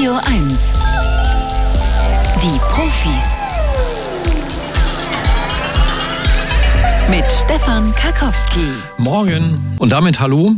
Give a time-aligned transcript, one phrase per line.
[0.00, 0.78] Radio 1.
[2.42, 3.24] Die Profis.
[7.10, 8.64] Mit Stefan Karkowski.
[8.96, 9.58] Morgen.
[9.78, 10.54] Und damit hallo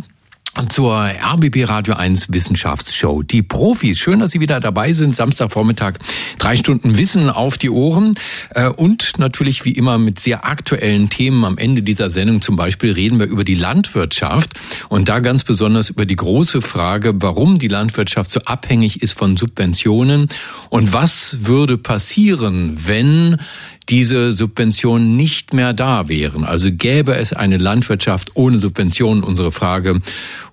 [0.68, 3.22] zur RBB Radio 1 Wissenschaftsshow.
[3.22, 5.16] Die Profis, schön, dass Sie wieder dabei sind.
[5.16, 5.94] Samstagvormittag,
[6.38, 8.16] drei Stunden Wissen auf die Ohren
[8.50, 11.46] äh, und natürlich wie immer mit sehr aktuellen Themen.
[11.46, 14.50] Am Ende dieser Sendung zum Beispiel reden wir über die Landwirtschaft
[14.90, 19.38] und da ganz besonders über die große Frage, warum die Landwirtschaft so abhängig ist von
[19.38, 20.28] Subventionen
[20.68, 23.38] und was würde passieren, wenn
[23.88, 26.44] diese Subventionen nicht mehr da wären.
[26.44, 30.00] Also gäbe es eine Landwirtschaft ohne Subventionen, unsere Frage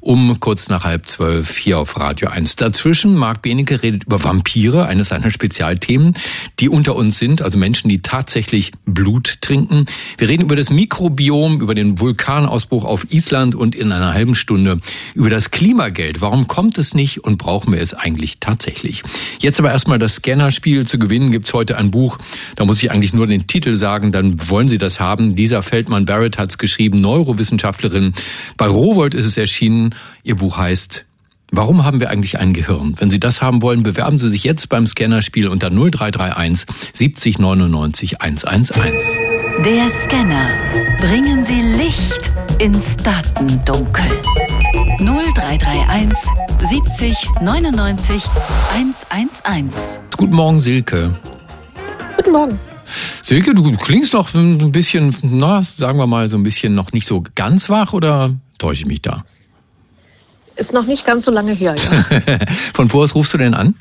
[0.09, 2.55] um kurz nach halb zwölf hier auf Radio 1.
[2.55, 6.15] Dazwischen, Marc Benecke redet über Vampire, eines seiner Spezialthemen,
[6.59, 9.85] die unter uns sind, also Menschen, die tatsächlich Blut trinken.
[10.17, 14.79] Wir reden über das Mikrobiom, über den Vulkanausbruch auf Island und in einer halben Stunde
[15.13, 16.21] über das Klimageld.
[16.21, 19.03] Warum kommt es nicht und brauchen wir es eigentlich tatsächlich?
[19.37, 21.31] Jetzt aber erstmal das Scannerspiel zu gewinnen.
[21.31, 22.17] Gibt's heute ein Buch,
[22.55, 25.35] da muss ich eigentlich nur den Titel sagen, dann wollen Sie das haben.
[25.35, 28.15] Lisa Feldmann Barrett hat es geschrieben, Neurowissenschaftlerin.
[28.57, 29.93] Bei Rowold ist es erschienen.
[30.23, 31.05] Ihr Buch heißt
[31.51, 32.93] Warum haben wir eigentlich ein Gehirn?
[32.99, 38.21] Wenn Sie das haben wollen, bewerben Sie sich jetzt beim Scannerspiel unter 0331 70 99
[38.21, 38.93] 111.
[39.65, 40.51] Der Scanner.
[40.99, 44.05] Bringen Sie Licht ins Datendunkel.
[44.99, 46.17] 0331
[46.69, 48.23] 70 99
[48.75, 49.99] 111.
[50.17, 51.15] Guten Morgen, Silke.
[52.15, 52.59] Guten Morgen.
[53.23, 57.07] Silke, du klingst doch ein bisschen, na, sagen wir mal, so ein bisschen noch nicht
[57.07, 59.23] so ganz wach oder täusche ich mich da?
[60.59, 62.39] Ist noch nicht ganz so lange her, ja.
[62.73, 63.75] Von wo aus rufst du denn an?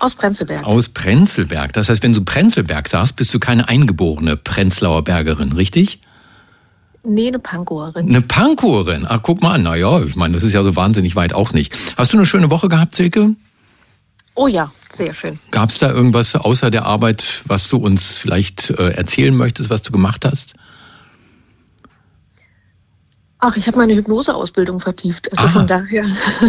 [0.00, 0.64] Aus Prenzlberg.
[0.64, 1.74] Aus Prenzlberg.
[1.74, 6.00] Das heißt, wenn du Prenzlberg sagst, bist du keine eingeborene Prenzlauer Bergerin, richtig?
[7.04, 8.08] Nee, eine Pankowerin.
[8.08, 9.04] Eine Pankowerin?
[9.06, 9.64] Ah, guck mal an.
[9.64, 11.74] Naja, ich meine, das ist ja so wahnsinnig weit auch nicht.
[11.96, 13.34] Hast du eine schöne Woche gehabt, Silke?
[14.34, 15.38] Oh ja, sehr schön.
[15.50, 19.82] Gab es da irgendwas außer der Arbeit, was du uns vielleicht äh, erzählen möchtest, was
[19.82, 20.54] du gemacht hast?
[23.40, 25.30] Ach, ich habe meine Hypnoseausbildung vertieft.
[25.32, 25.58] Also Aha.
[25.60, 26.06] von daher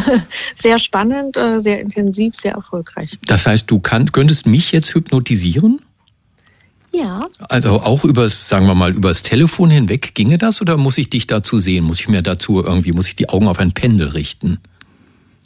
[0.56, 3.18] sehr spannend, äh, sehr intensiv, sehr erfolgreich.
[3.28, 5.82] Das heißt, du kann, könntest mich jetzt hypnotisieren?
[6.92, 11.12] Ja, Also auch übers, sagen wir mal, übers Telefon hinweg ginge das oder muss ich
[11.12, 11.84] dich dazu sehen?
[11.84, 14.60] Muss ich mir dazu irgendwie, muss ich die Augen auf ein Pendel richten?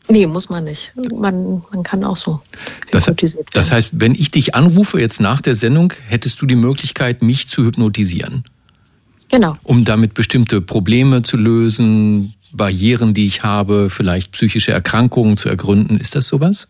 [0.10, 0.92] nee, muss man nicht.
[1.16, 2.40] Man, man kann auch so
[2.92, 3.50] Das, hypnotisiert werden.
[3.54, 7.48] das heißt, wenn ich dich anrufe jetzt nach der Sendung, hättest du die Möglichkeit, mich
[7.48, 8.44] zu hypnotisieren,
[9.34, 9.58] genau.
[9.64, 15.98] um damit bestimmte Probleme zu lösen, Barrieren, die ich habe, vielleicht psychische Erkrankungen zu ergründen.
[15.98, 16.68] Ist das sowas?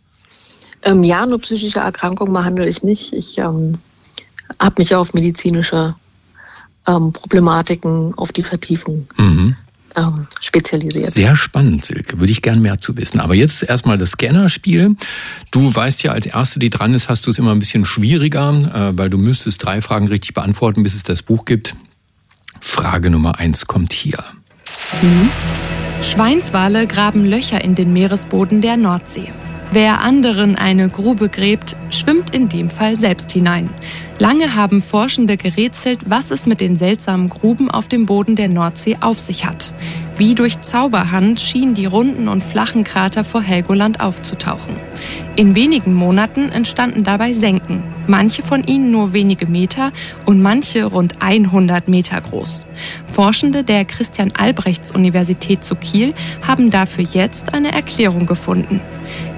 [0.83, 3.13] Ähm, ja, nur psychische Erkrankungen behandle ich nicht.
[3.13, 3.79] Ich ähm,
[4.61, 5.93] habe mich auf medizinische
[6.87, 9.55] ähm, Problematiken, auf die Vertiefung Mhm.
[9.95, 11.11] ähm, spezialisiert.
[11.11, 12.19] Sehr spannend, Silke.
[12.19, 13.19] Würde ich gern mehr zu wissen.
[13.19, 14.95] Aber jetzt erstmal das Scannerspiel.
[15.51, 18.51] Du weißt ja, als Erste, die dran ist, hast du es immer ein bisschen schwieriger,
[18.73, 21.75] äh, weil du müsstest drei Fragen richtig beantworten, bis es das Buch gibt.
[22.63, 24.23] Frage Nummer eins kommt hier.
[26.01, 29.31] Schweinswale graben Löcher in den Meeresboden der Nordsee.
[29.73, 33.71] Wer anderen eine Grube gräbt, schwimmt in dem Fall selbst hinein.
[34.19, 38.97] Lange haben Forschende gerätselt, was es mit den seltsamen Gruben auf dem Boden der Nordsee
[39.01, 39.73] auf sich hat.
[40.15, 44.75] Wie durch Zauberhand schienen die runden und flachen Krater vor Helgoland aufzutauchen.
[45.35, 49.91] In wenigen Monaten entstanden dabei Senken, manche von ihnen nur wenige Meter
[50.27, 52.67] und manche rund 100 Meter groß.
[53.11, 56.13] Forschende der Christian Albrechts Universität zu Kiel
[56.45, 58.79] haben dafür jetzt eine Erklärung gefunden.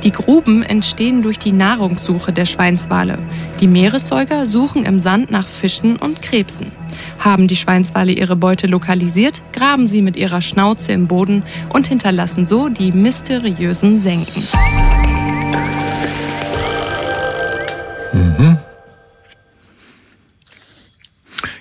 [0.06, 3.18] Die Gruben entstehen durch die Nahrungssuche der Schweinswale.
[3.60, 6.72] Die Meeressäuger suchen im Sand nach Fischen und Krebsen.
[7.18, 12.46] Haben die Schweinswale ihre Beute lokalisiert, graben sie mit ihrer Schnauze im Boden und hinterlassen
[12.46, 14.44] so die mysteriösen Senken.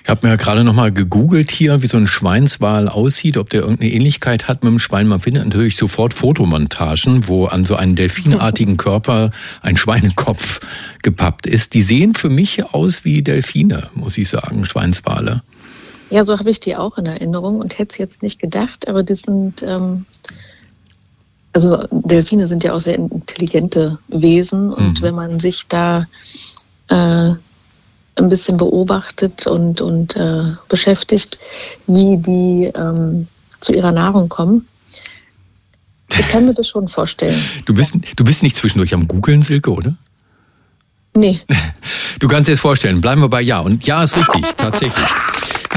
[0.05, 3.49] Ich habe mir ja gerade noch mal gegoogelt hier, wie so ein Schweinswal aussieht, ob
[3.49, 5.07] der irgendeine Ähnlichkeit hat mit dem Schwein.
[5.07, 9.31] Man findet natürlich sofort Fotomontagen, wo an so einen delfinartigen Körper
[9.63, 10.59] ein Schweinekopf
[11.01, 11.73] gepappt ist.
[11.73, 15.41] Die sehen für mich aus wie Delfine, muss ich sagen, Schweinswale.
[16.11, 19.01] Ja, so habe ich die auch in Erinnerung und hätte es jetzt nicht gedacht, aber
[19.01, 20.05] das sind, ähm,
[21.53, 25.01] also Delfine sind ja auch sehr intelligente Wesen und Mhm.
[25.01, 26.05] wenn man sich da
[26.89, 27.31] äh,
[28.17, 31.37] ein bisschen beobachtet und, und äh, beschäftigt,
[31.87, 33.27] wie die ähm,
[33.59, 34.67] zu ihrer Nahrung kommen,
[36.17, 37.37] ich kann mir das schon vorstellen.
[37.65, 39.95] Du bist, du bist nicht zwischendurch am Googeln, Silke, oder?
[41.13, 41.39] Nee,
[42.19, 43.01] Du kannst dir das vorstellen.
[43.01, 43.59] Bleiben wir bei Ja.
[43.59, 45.05] Und Ja ist richtig, tatsächlich.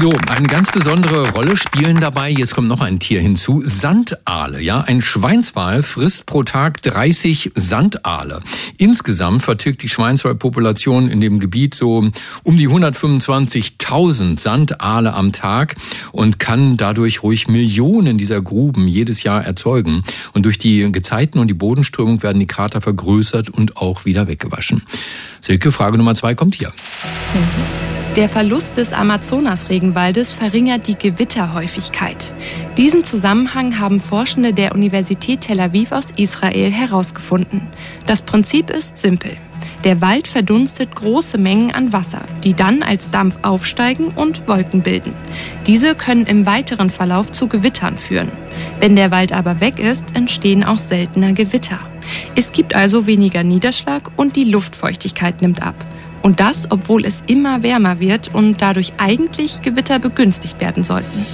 [0.01, 4.61] So, eine ganz besondere Rolle spielen dabei, jetzt kommt noch ein Tier hinzu, Sandaale.
[4.61, 8.39] Ja, ein Schweinswal frisst pro Tag 30 Sandaale.
[8.77, 12.09] Insgesamt vertilgt die Schweinswalpopulation in dem Gebiet so
[12.43, 15.75] um die 125.000 Sandaale am Tag
[16.13, 20.05] und kann dadurch ruhig Millionen dieser Gruben jedes Jahr erzeugen.
[20.33, 24.83] Und durch die Gezeiten und die Bodenströmung werden die Krater vergrößert und auch wieder weggewaschen.
[25.41, 26.69] Silke, Frage Nummer zwei kommt hier.
[27.33, 27.78] Mhm.
[28.15, 32.33] Der Verlust des Amazonas-Regenwaldes verringert die Gewitterhäufigkeit.
[32.75, 37.67] Diesen Zusammenhang haben Forschende der Universität Tel Aviv aus Israel herausgefunden.
[38.07, 39.37] Das Prinzip ist simpel.
[39.83, 45.13] Der Wald verdunstet große Mengen an Wasser, die dann als Dampf aufsteigen und Wolken bilden.
[45.67, 48.31] Diese können im weiteren Verlauf zu Gewittern führen.
[48.79, 51.79] Wenn der Wald aber weg ist, entstehen auch seltener Gewitter.
[52.35, 55.75] Es gibt also weniger Niederschlag und die Luftfeuchtigkeit nimmt ab.
[56.21, 61.25] Und das, obwohl es immer wärmer wird und dadurch eigentlich Gewitter begünstigt werden sollten.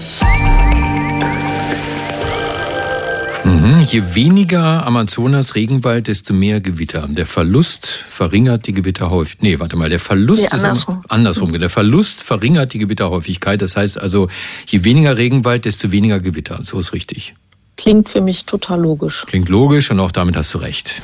[3.46, 3.82] Mhm.
[3.82, 7.08] Je weniger Amazonas Regenwald, desto mehr Gewitter.
[7.08, 9.44] Der Verlust verringert die Gewitterhäufigkeit.
[9.44, 11.02] Nee, warte mal, der Verlust nee, andersrum.
[11.04, 11.60] ist andersrum.
[11.60, 13.62] Der Verlust verringert die Gewitterhäufigkeit.
[13.62, 14.30] Das heißt also,
[14.66, 16.60] je weniger Regenwald, desto weniger Gewitter.
[16.64, 17.36] So ist richtig.
[17.78, 19.26] Klingt für mich total logisch.
[19.28, 21.02] Klingt logisch und auch damit hast du recht.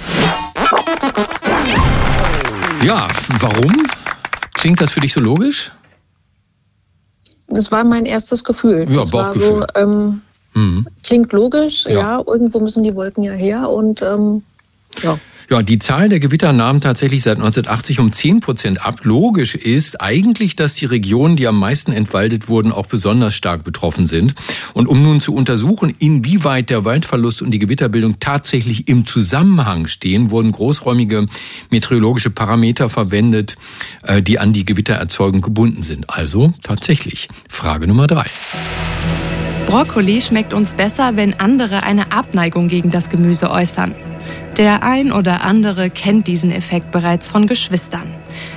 [2.83, 3.07] Ja,
[3.39, 3.71] warum?
[4.53, 5.71] Klingt das für dich so logisch?
[7.47, 8.87] Das war mein erstes Gefühl.
[8.89, 9.59] Ja, das Bauchgefühl.
[9.59, 10.21] War so, ähm,
[10.53, 10.87] mhm.
[11.03, 11.91] Klingt logisch, ja.
[11.91, 12.23] ja.
[12.25, 14.43] Irgendwo müssen die Wolken ja her und ähm,
[15.01, 15.17] ja.
[15.51, 19.01] Ja, die Zahl der Gewitter nahm tatsächlich seit 1980 um 10 Prozent ab.
[19.03, 24.05] Logisch ist eigentlich, dass die Regionen, die am meisten entwaldet wurden, auch besonders stark betroffen
[24.05, 24.33] sind.
[24.73, 30.31] Und um nun zu untersuchen, inwieweit der Waldverlust und die Gewitterbildung tatsächlich im Zusammenhang stehen,
[30.31, 31.27] wurden großräumige
[31.69, 33.57] meteorologische Parameter verwendet,
[34.03, 36.09] äh, die an die Gewittererzeugung gebunden sind.
[36.09, 37.27] Also tatsächlich.
[37.49, 38.23] Frage Nummer drei.
[39.65, 43.93] Brokkoli schmeckt uns besser, wenn andere eine Abneigung gegen das Gemüse äußern.
[44.57, 48.13] Der ein oder andere kennt diesen Effekt bereits von Geschwistern.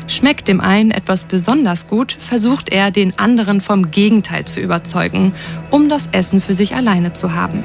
[0.09, 5.33] Schmeckt dem einen etwas besonders gut, versucht er, den anderen vom Gegenteil zu überzeugen,
[5.71, 7.63] um das Essen für sich alleine zu haben.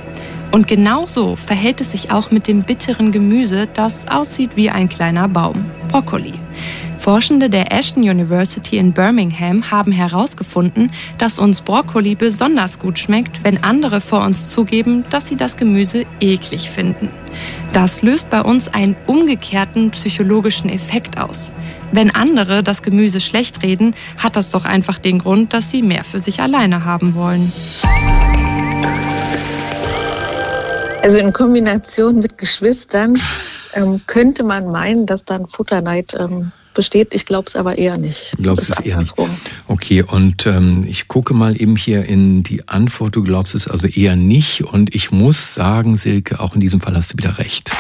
[0.52, 4.90] Und genau so verhält es sich auch mit dem bitteren Gemüse, das aussieht wie ein
[4.90, 6.34] kleiner Baum, Brokkoli.
[7.00, 13.64] Forschende der Ashton University in Birmingham haben herausgefunden, dass uns Brokkoli besonders gut schmeckt, wenn
[13.64, 17.10] andere vor uns zugeben, dass sie das Gemüse eklig finden.
[17.72, 21.54] Das löst bei uns einen umgekehrten psychologischen Effekt aus.
[21.94, 26.04] Wenn andere das Gemüse schlecht reden, hat das doch einfach den Grund, dass sie mehr
[26.04, 27.52] für sich alleine haben wollen.
[31.02, 33.16] Also in Kombination mit Geschwistern
[33.74, 37.14] ähm, könnte man meinen, dass dann Futterneid ähm, besteht.
[37.14, 38.32] Ich glaube es aber eher nicht.
[38.38, 39.14] Du glaubst es eher nicht.
[39.68, 43.18] Okay, und ähm, ich gucke mal eben hier in die Antwort.
[43.18, 44.64] Du glaubst es also eher nicht.
[44.64, 47.72] Und ich muss sagen, Silke, auch in diesem Fall hast du wieder recht.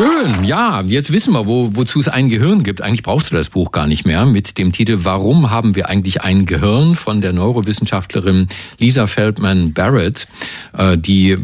[0.00, 2.80] Schön, ja, jetzt wissen wir, wo, wozu es ein Gehirn gibt.
[2.80, 6.22] Eigentlich brauchst du das Buch gar nicht mehr mit dem Titel Warum haben wir eigentlich
[6.22, 8.48] ein Gehirn von der Neurowissenschaftlerin
[8.78, 10.26] Lisa Feldman Barrett,
[10.72, 11.36] äh, die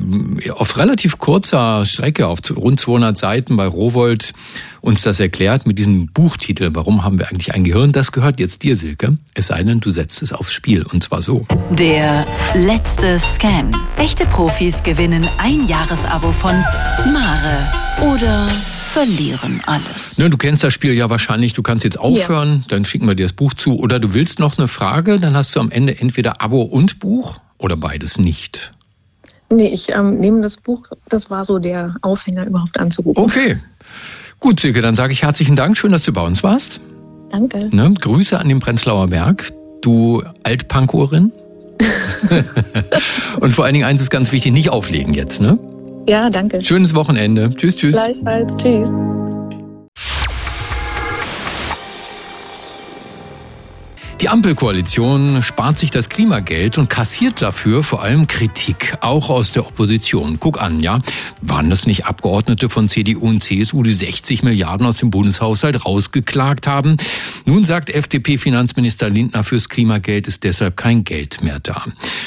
[0.55, 4.33] auf relativ kurzer Strecke, auf rund 200 Seiten bei Rowold
[4.81, 7.93] uns das erklärt mit diesem Buchtitel, warum haben wir eigentlich ein Gehirn?
[7.93, 9.19] Das gehört jetzt dir, Silke.
[9.35, 10.83] Es sei denn, du setzt es aufs Spiel.
[10.83, 11.47] Und zwar so.
[11.71, 12.25] Der
[12.55, 13.73] letzte Scan.
[13.99, 16.55] Echte Profis gewinnen ein Jahresabo von
[17.13, 17.73] Mare.
[18.15, 20.17] Oder verlieren alles.
[20.17, 21.53] Ne, du kennst das Spiel ja wahrscheinlich.
[21.53, 22.65] Du kannst jetzt aufhören, ja.
[22.69, 23.79] dann schicken wir dir das Buch zu.
[23.79, 27.39] Oder du willst noch eine Frage, dann hast du am Ende entweder Abo und Buch
[27.59, 28.71] oder beides nicht.
[29.51, 33.23] Nee, ich ähm, nehme das Buch, das war so der Aufhänger überhaupt anzurufen.
[33.23, 33.59] Okay,
[34.47, 35.77] Gut, Silke, dann sage ich herzlichen Dank.
[35.77, 36.79] Schön, dass du bei uns warst.
[37.33, 37.69] Danke.
[37.73, 37.93] Ne?
[38.01, 39.51] Grüße an den Prenzlauer Berg,
[39.83, 41.33] du Altpankorin.
[43.41, 45.59] Und vor allen Dingen eins ist ganz wichtig, nicht auflegen jetzt, ne?
[46.09, 46.63] Ja, danke.
[46.63, 47.57] Schönes Wochenende.
[47.57, 47.97] Tschüss, tschüss.
[47.97, 48.57] Gleichfalls.
[48.59, 48.89] Tschüss.
[54.23, 59.67] Die Ampelkoalition spart sich das Klimageld und kassiert dafür vor allem Kritik, auch aus der
[59.67, 60.41] Opposition.
[60.41, 61.01] Guck an, ja.
[61.43, 66.67] Waren das nicht Abgeordnete von CDU und CSU, die 60 Milliarden aus dem Bundeshaushalt rausgeklagt
[66.67, 66.97] haben?
[67.45, 71.85] Nun sagt FDP-Finanzminister Lindner, fürs Klimageld ist deshalb kein Geld mehr da.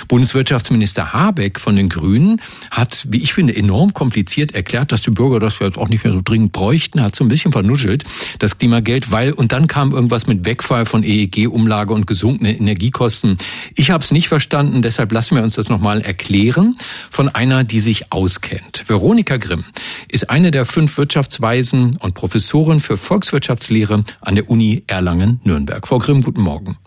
[0.07, 5.39] Bundeswirtschaftsminister Habeck von den Grünen hat, wie ich finde, enorm kompliziert erklärt, dass die Bürger
[5.39, 8.05] das jetzt auch nicht mehr so dringend bräuchten, hat so ein bisschen vernuschelt,
[8.37, 13.37] das Klimageld, weil, und dann kam irgendwas mit Wegfall von EEG-Umlagen Umlage und gesunkene Energiekosten.
[13.75, 16.75] Ich habe es nicht verstanden, deshalb lassen wir uns das nochmal erklären
[17.09, 18.83] von einer, die sich auskennt.
[18.87, 19.63] Veronika Grimm
[20.11, 25.87] ist eine der fünf Wirtschaftsweisen und Professorin für Volkswirtschaftslehre an der Uni Erlangen-Nürnberg.
[25.87, 26.77] Frau Grimm, guten Morgen.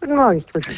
[0.00, 0.76] Guten Morgen, ich grüße Sie.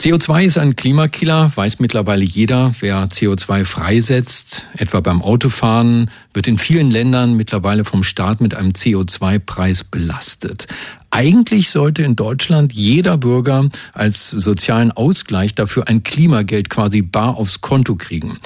[0.00, 2.72] CO2 ist ein Klimakiller, weiß mittlerweile jeder.
[2.78, 8.70] Wer CO2 freisetzt, etwa beim Autofahren, wird in vielen Ländern mittlerweile vom Staat mit einem
[8.70, 10.68] CO2-Preis belastet.
[11.10, 17.60] Eigentlich sollte in Deutschland jeder Bürger als sozialen Ausgleich dafür ein Klimageld quasi bar aufs
[17.60, 18.38] Konto kriegen.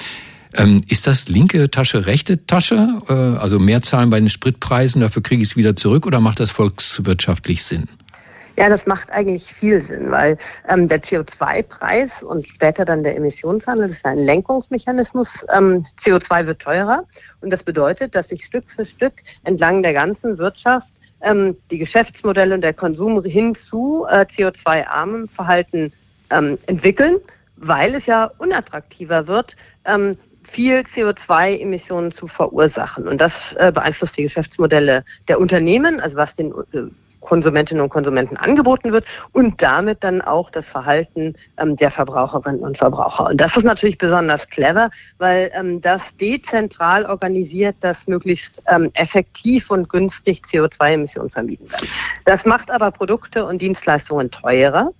[0.55, 3.01] Ähm, ist das linke Tasche, rechte Tasche?
[3.09, 6.39] Äh, also mehr zahlen bei den Spritpreisen, dafür kriege ich es wieder zurück oder macht
[6.39, 7.87] das volkswirtschaftlich Sinn?
[8.55, 10.37] Ja, das macht eigentlich viel Sinn, weil
[10.69, 15.43] ähm, der CO2-Preis und später dann der Emissionshandel das ist ein Lenkungsmechanismus.
[15.51, 17.03] Ähm, CO2 wird teurer
[17.41, 20.92] und das bedeutet, dass sich Stück für Stück entlang der ganzen Wirtschaft
[21.23, 25.91] ähm, die Geschäftsmodelle und der Konsum hin zu äh, CO2-armem Verhalten
[26.29, 27.17] ähm, entwickeln,
[27.57, 33.07] weil es ja unattraktiver wird, ähm, viel CO2-Emissionen zu verursachen.
[33.07, 36.83] Und das äh, beeinflusst die Geschäftsmodelle der Unternehmen, also was den äh,
[37.23, 42.77] Konsumentinnen und Konsumenten angeboten wird und damit dann auch das Verhalten ähm, der Verbraucherinnen und
[42.77, 43.27] Verbraucher.
[43.27, 49.69] Und das ist natürlich besonders clever, weil ähm, das dezentral organisiert, dass möglichst ähm, effektiv
[49.71, 51.87] und günstig CO2-Emissionen vermieden werden.
[52.25, 54.91] Das macht aber Produkte und Dienstleistungen teurer.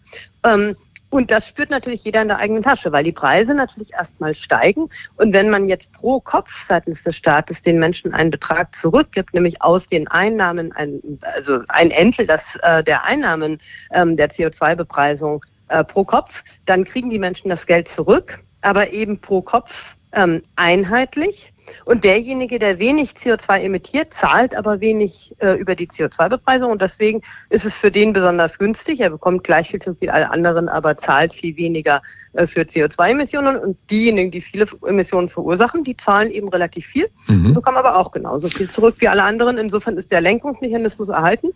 [1.13, 4.89] Und das spürt natürlich jeder in der eigenen Tasche, weil die Preise natürlich erstmal steigen.
[5.15, 9.61] Und wenn man jetzt pro Kopf seitens des Staates den Menschen einen Betrag zurückgibt, nämlich
[9.61, 13.59] aus den Einnahmen, ein, also ein Entel das, äh, der Einnahmen
[13.91, 19.19] ähm, der CO2-Bepreisung äh, pro Kopf, dann kriegen die Menschen das Geld zurück, aber eben
[19.21, 21.53] pro Kopf ähm, einheitlich.
[21.85, 26.71] Und derjenige, der wenig CO2 emittiert, zahlt aber wenig äh, über die CO2-Bepreisung.
[26.71, 28.99] Und deswegen ist es für den besonders günstig.
[28.99, 32.01] Er bekommt gleich viel zu viel alle anderen, aber zahlt viel weniger
[32.33, 33.57] äh, für CO2-Emissionen.
[33.57, 37.53] Und diejenigen, die viele Emissionen verursachen, die zahlen eben relativ viel, mhm.
[37.53, 39.57] bekommen aber auch genauso viel zurück wie alle anderen.
[39.57, 41.53] Insofern ist der Lenkungsmechanismus erhalten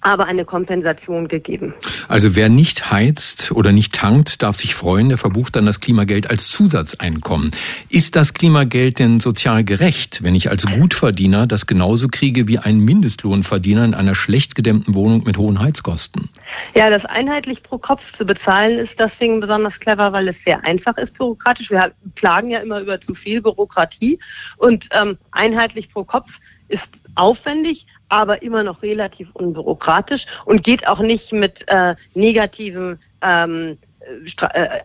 [0.00, 1.74] aber eine Kompensation gegeben.
[2.06, 6.30] Also wer nicht heizt oder nicht tankt, darf sich freuen, der verbucht dann das Klimageld
[6.30, 7.50] als Zusatzeinkommen.
[7.88, 12.78] Ist das Klimageld denn sozial gerecht, wenn ich als Gutverdiener das genauso kriege wie ein
[12.78, 16.30] Mindestlohnverdiener in einer schlecht gedämmten Wohnung mit hohen Heizkosten?
[16.74, 20.96] Ja, das einheitlich pro Kopf zu bezahlen ist deswegen besonders clever, weil es sehr einfach
[20.96, 21.70] ist bürokratisch.
[21.70, 24.18] Wir klagen ja immer über zu viel Bürokratie
[24.56, 26.38] und ähm, einheitlich pro Kopf
[26.68, 33.70] ist aufwendig, aber immer noch relativ unbürokratisch und geht auch nicht mit äh, negativen ähm,
[33.70, 33.87] äh,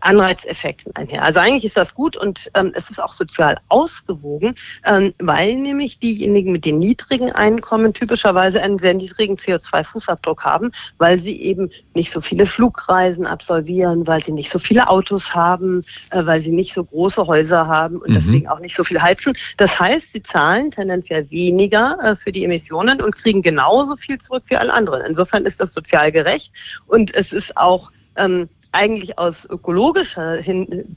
[0.00, 1.22] Anreizeffekten einher.
[1.22, 4.54] Also eigentlich ist das gut und ähm, es ist auch sozial ausgewogen,
[4.84, 11.18] ähm, weil nämlich diejenigen mit den niedrigen Einkommen typischerweise einen sehr niedrigen CO2-Fußabdruck haben, weil
[11.18, 16.24] sie eben nicht so viele Flugreisen absolvieren, weil sie nicht so viele Autos haben, äh,
[16.24, 18.14] weil sie nicht so große Häuser haben und mhm.
[18.14, 19.34] deswegen auch nicht so viel heizen.
[19.56, 24.44] Das heißt, sie zahlen tendenziell weniger äh, für die Emissionen und kriegen genauso viel zurück
[24.48, 25.02] wie alle anderen.
[25.06, 26.52] Insofern ist das sozial gerecht
[26.86, 30.38] und es ist auch ähm, eigentlich aus ökologischer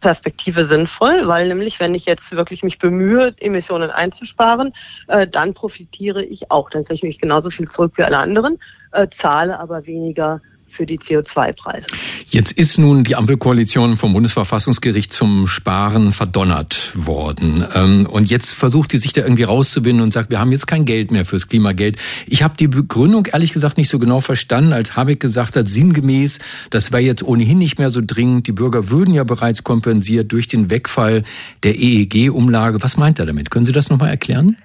[0.01, 4.73] Perspektive sinnvoll, weil nämlich, wenn ich jetzt wirklich mich bemühe, Emissionen einzusparen,
[5.07, 6.69] äh, dann profitiere ich auch.
[6.69, 8.59] Dann kriege ich genauso viel zurück wie alle anderen,
[8.91, 10.41] äh, zahle aber weniger
[10.77, 11.87] für die CO2-Preise.
[12.27, 17.65] Jetzt ist nun die Ampelkoalition vom Bundesverfassungsgericht zum Sparen verdonnert worden.
[17.73, 20.85] Ähm, und jetzt versucht sie sich da irgendwie rauszubinden und sagt, wir haben jetzt kein
[20.85, 21.97] Geld mehr fürs Klimageld.
[22.27, 26.39] Ich habe die Begründung ehrlich gesagt nicht so genau verstanden, als Habeck gesagt hat, sinngemäß,
[26.69, 28.47] das wäre jetzt ohnehin nicht mehr so dringend.
[28.47, 31.23] Die Bürger würden ja bereits kompensiert durch den Wegfall
[31.63, 32.81] der EEG-Umlage.
[32.81, 33.49] Was meint er damit?
[33.49, 34.57] Können Sie das nochmal erklären?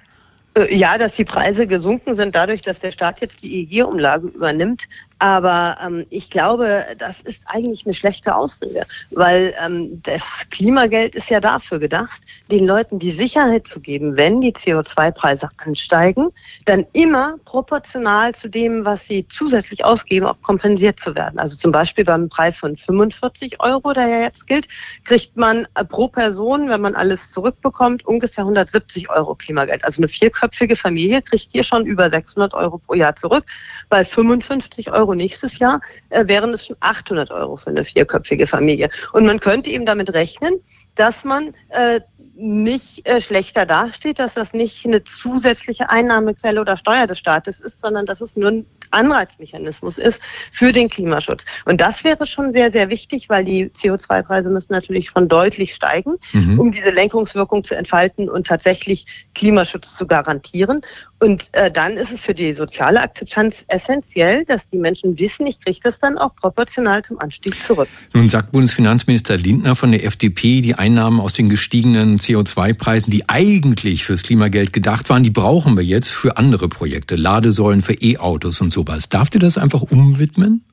[0.55, 4.83] Äh, ja, dass die Preise gesunken sind dadurch, dass der Staat jetzt die EEG-Umlage übernimmt.
[5.23, 11.29] Aber ähm, ich glaube, das ist eigentlich eine schlechte Ausrede, weil ähm, das Klimageld ist
[11.29, 16.27] ja dafür gedacht, den Leuten die Sicherheit zu geben, wenn die CO2-Preise ansteigen,
[16.65, 21.39] dann immer proportional zu dem, was sie zusätzlich ausgeben, auch kompensiert zu werden.
[21.39, 24.67] Also zum Beispiel beim Preis von 45 Euro, der ja jetzt gilt,
[25.05, 29.85] kriegt man pro Person, wenn man alles zurückbekommt, ungefähr 170 Euro Klimageld.
[29.85, 33.45] Also eine vierköpfige Familie kriegt hier schon über 600 Euro pro Jahr zurück.
[33.87, 38.89] Bei 55 Euro nächstes Jahr äh, wären es schon 800 Euro für eine vierköpfige Familie.
[39.11, 40.59] Und man könnte eben damit rechnen,
[40.95, 42.01] dass man äh,
[42.35, 47.79] nicht äh, schlechter dasteht, dass das nicht eine zusätzliche Einnahmequelle oder Steuer des Staates ist,
[47.79, 48.63] sondern dass es nur
[48.93, 50.21] Anreizmechanismus ist
[50.51, 51.45] für den Klimaschutz.
[51.65, 56.13] Und das wäre schon sehr, sehr wichtig, weil die CO2-Preise müssen natürlich schon deutlich steigen,
[56.33, 56.59] mhm.
[56.59, 60.81] um diese Lenkungswirkung zu entfalten und tatsächlich Klimaschutz zu garantieren.
[61.23, 65.57] Und äh, dann ist es für die soziale Akzeptanz essentiell, dass die Menschen wissen, ich
[65.63, 67.87] kriege das dann auch proportional zum Anstieg zurück.
[68.11, 74.03] Nun sagt Bundesfinanzminister Lindner von der FDP, die Einnahmen aus den gestiegenen CO2-Preisen, die eigentlich
[74.03, 78.73] fürs Klimageld gedacht waren, die brauchen wir jetzt für andere Projekte, Ladesäulen für E-Autos und
[78.83, 79.09] sowas.
[79.09, 80.63] Darf ihr das einfach umwidmen?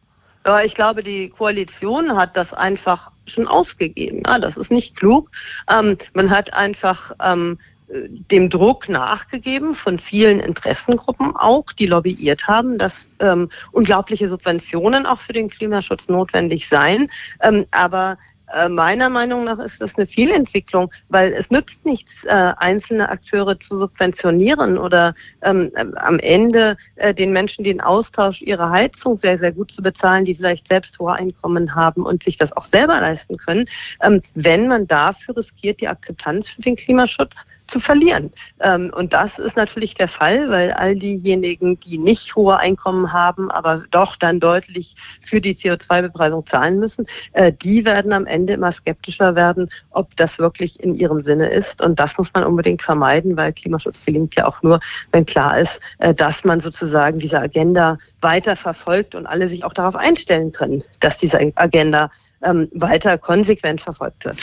[0.47, 4.23] Ja, ich glaube, die Koalition hat das einfach schon ausgegeben.
[4.26, 5.31] Ja, das ist nicht klug.
[5.71, 12.79] Ähm, man hat einfach ähm, dem Druck nachgegeben von vielen Interessengruppen auch, die lobbyiert haben,
[12.79, 17.11] dass ähm, unglaubliche Subventionen auch für den Klimaschutz notwendig seien.
[17.43, 18.17] Ähm, aber
[18.54, 23.59] äh, meiner Meinung nach ist das eine Fehlentwicklung, weil es nützt nichts, äh, einzelne Akteure
[23.59, 29.38] zu subventionieren oder ähm, äh, am Ende äh, den Menschen den Austausch ihrer Heizung sehr,
[29.38, 33.00] sehr gut zu bezahlen, die vielleicht selbst hohe Einkommen haben und sich das auch selber
[33.00, 33.66] leisten können,
[34.02, 38.31] ähm, wenn man dafür riskiert, die Akzeptanz für den Klimaschutz zu verlieren.
[38.61, 43.50] Ähm, und das ist natürlich der Fall, weil all diejenigen, die nicht hohe Einkommen haben,
[43.50, 48.73] aber doch dann deutlich für die CO2-Bepreisung zahlen müssen, äh, die werden am Ende immer
[48.73, 51.81] skeptischer werden, ob das wirklich in ihrem Sinne ist.
[51.81, 54.81] Und das muss man unbedingt vermeiden, weil Klimaschutz gelingt ja auch nur,
[55.12, 59.73] wenn klar ist, äh, dass man sozusagen diese Agenda weiter verfolgt und alle sich auch
[59.73, 62.11] darauf einstellen können, dass diese Agenda
[62.42, 64.38] ähm, weiter konsequent verfolgt wird.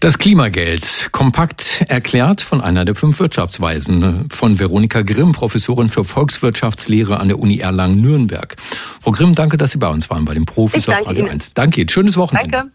[0.00, 7.18] Das Klimageld, kompakt erklärt von einer der fünf Wirtschaftsweisen, von Veronika Grimm, Professorin für Volkswirtschaftslehre
[7.20, 8.56] an der Uni Erlangen-Nürnberg.
[9.00, 11.32] Frau Grimm, danke, dass Sie bei uns waren, bei den Profis auf Radio Ihnen.
[11.32, 11.54] 1.
[11.54, 12.50] Danke, schönes Wochenende.
[12.50, 12.72] Danke.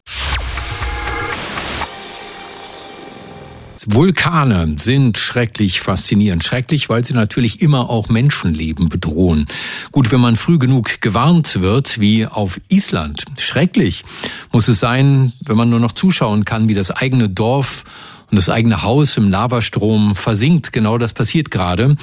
[3.88, 6.44] Vulkane sind schrecklich faszinierend.
[6.44, 9.48] Schrecklich, weil sie natürlich immer auch Menschenleben bedrohen.
[9.92, 13.26] Gut, wenn man früh genug gewarnt wird, wie auf Island.
[13.38, 14.04] Schrecklich
[14.52, 17.84] muss es sein, wenn man nur noch zuschauen kann, wie das eigene Dorf
[18.32, 20.72] und das eigene Haus im Lavastrom versinkt.
[20.72, 21.96] Genau das passiert gerade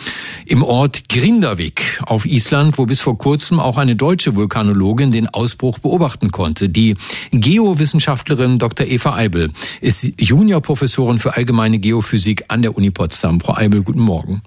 [0.47, 5.79] im Ort Grindavik auf Island, wo bis vor kurzem auch eine deutsche Vulkanologin den Ausbruch
[5.79, 6.69] beobachten konnte.
[6.69, 6.97] Die
[7.31, 8.87] Geowissenschaftlerin Dr.
[8.87, 13.41] Eva Eibel ist Juniorprofessorin für allgemeine Geophysik an der Uni Potsdam.
[13.41, 14.43] Frau Eibel, guten Morgen.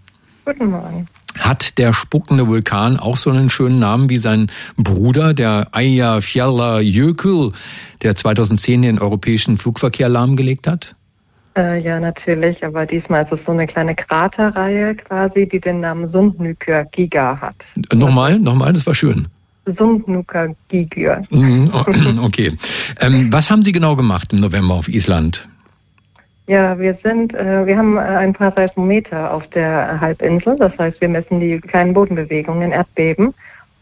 [0.45, 1.07] Guten Morgen.
[1.37, 7.53] Hat der spuckende Vulkan auch so einen schönen Namen wie sein Bruder, der Eyjafjallajökull,
[8.01, 10.95] der 2010 den europäischen Flugverkehr lahmgelegt hat?
[11.59, 16.07] Äh, ja, natürlich, aber diesmal ist es so eine kleine Kraterreihe quasi, die den Namen
[16.07, 17.65] Sundnüker Giga hat.
[17.93, 19.27] Nochmal, nochmal, das war schön.
[19.65, 21.21] Sundnuka Giga.
[21.29, 21.69] Mhm,
[22.23, 22.57] okay.
[23.01, 25.49] Ähm, was haben Sie genau gemacht im November auf Island?
[26.47, 30.55] Ja, wir sind, äh, wir haben äh, ein paar Seismometer auf der Halbinsel.
[30.57, 33.33] Das heißt, wir messen die kleinen Bodenbewegungen, Erdbeben.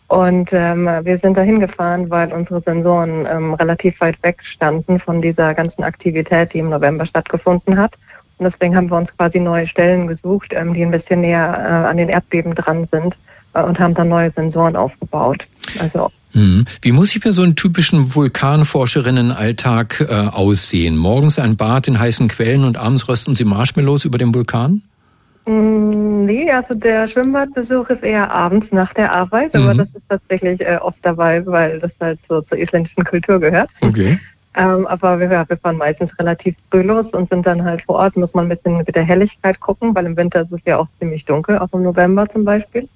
[0.07, 5.21] Und ähm, wir sind dahin gefahren, weil unsere Sensoren ähm, relativ weit weg standen von
[5.21, 7.95] dieser ganzen Aktivität, die im November stattgefunden hat.
[8.37, 11.89] Und deswegen haben wir uns quasi neue Stellen gesucht, ähm, die ein bisschen näher äh,
[11.89, 13.17] an den Erdbeben dran sind
[13.53, 15.45] äh, und haben dann neue Sensoren aufgebaut.
[15.79, 16.63] Also mhm.
[16.81, 20.95] wie muss ich mir so einen typischen Vulkanforscherinnenalltag äh, aussehen?
[20.95, 24.83] Morgens ein Bad in heißen Quellen und abends rösten Sie Marshmallows über dem Vulkan?
[25.47, 29.61] Mm, nee, also der Schwimmbadbesuch ist eher abends nach der Arbeit, mhm.
[29.61, 33.69] aber das ist tatsächlich äh, oft dabei, weil das halt so zur isländischen Kultur gehört.
[33.79, 34.19] Okay.
[34.55, 38.17] ähm, aber wir, wir, fahren meistens relativ früh los und sind dann halt vor Ort,
[38.17, 40.87] muss man ein bisschen mit der Helligkeit gucken, weil im Winter ist es ja auch
[40.99, 42.89] ziemlich dunkel, auch im November zum Beispiel.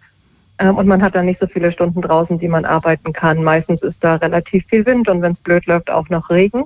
[0.59, 3.41] Ähm, und man hat dann nicht so viele Stunden draußen, die man arbeiten kann.
[3.43, 6.65] Meistens ist da relativ viel Wind und wenn es blöd läuft, auch noch Regen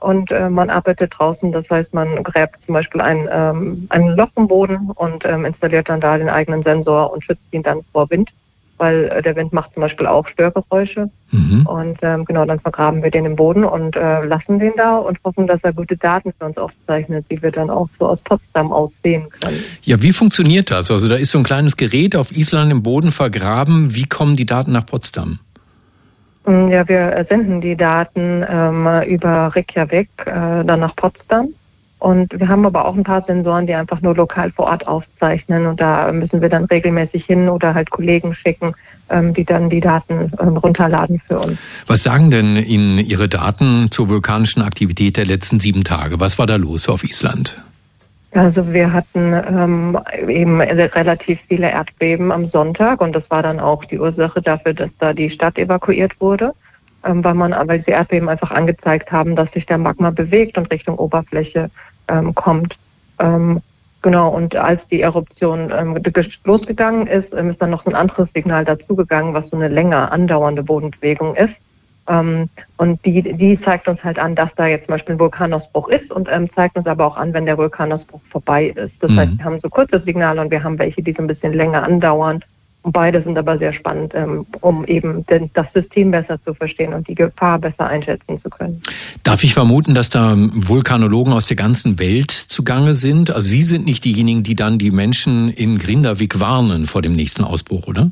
[0.00, 1.50] und äh, man arbeitet draußen.
[1.52, 5.88] Das heißt, man gräbt zum Beispiel ein, ähm, ein Loch im Boden und ähm, installiert
[5.88, 8.30] dann da den eigenen Sensor und schützt ihn dann vor Wind,
[8.76, 11.10] weil äh, der Wind macht zum Beispiel auch Störgeräusche.
[11.30, 11.66] Mhm.
[11.66, 15.18] Und ähm, genau, dann vergraben wir den im Boden und äh, lassen den da und
[15.24, 18.72] hoffen, dass er gute Daten für uns aufzeichnet, die wir dann auch so aus Potsdam
[18.72, 19.58] aussehen können.
[19.82, 20.90] Ja, wie funktioniert das?
[20.90, 23.94] Also da ist so ein kleines Gerät auf Island im Boden vergraben.
[23.94, 25.38] Wie kommen die Daten nach Potsdam?
[26.46, 31.48] Mm, ja, wir senden die Daten ähm, über Reykjavik äh, dann nach Potsdam.
[32.04, 35.64] Und wir haben aber auch ein paar Sensoren, die einfach nur lokal vor Ort aufzeichnen.
[35.64, 38.74] Und da müssen wir dann regelmäßig hin oder halt Kollegen schicken,
[39.08, 41.58] ähm, die dann die Daten ähm, runterladen für uns.
[41.86, 46.20] Was sagen denn Ihnen Ihre Daten zur vulkanischen Aktivität der letzten sieben Tage?
[46.20, 47.58] Was war da los auf Island?
[48.34, 53.84] Also wir hatten ähm, eben relativ viele Erdbeben am Sonntag und das war dann auch
[53.84, 56.52] die Ursache dafür, dass da die Stadt evakuiert wurde,
[57.04, 60.70] ähm, weil man, weil die Erdbeben einfach angezeigt haben, dass sich der Magma bewegt und
[60.72, 61.70] Richtung Oberfläche
[62.08, 62.76] ähm, kommt.
[63.18, 63.60] Ähm,
[64.04, 65.98] Genau, und als die Eruption ähm,
[66.44, 70.62] losgegangen ist, ähm, ist dann noch ein anderes Signal dazugegangen, was so eine länger andauernde
[70.62, 71.62] Bodenbewegung ist.
[72.08, 75.88] Ähm, und die, die zeigt uns halt an, dass da jetzt zum Beispiel ein Vulkanausbruch
[75.88, 79.02] ist und ähm, zeigt uns aber auch an, wenn der Vulkanausbruch vorbei ist.
[79.02, 79.16] Das mhm.
[79.16, 81.82] heißt, wir haben so kurze Signale und wir haben welche, die so ein bisschen länger
[81.82, 82.42] andauern.
[82.82, 86.92] Und beide sind aber sehr spannend, ähm, um eben den, das System besser zu verstehen
[86.92, 88.82] und die Gefahr besser einschätzen zu können.
[89.22, 93.30] Darf ich vermuten, dass da Vulkanologen aus der ganzen Welt zugange sind?
[93.30, 97.42] Also Sie sind nicht diejenigen, die dann die Menschen in Grindavik warnen vor dem nächsten
[97.42, 98.10] Ausbruch, oder?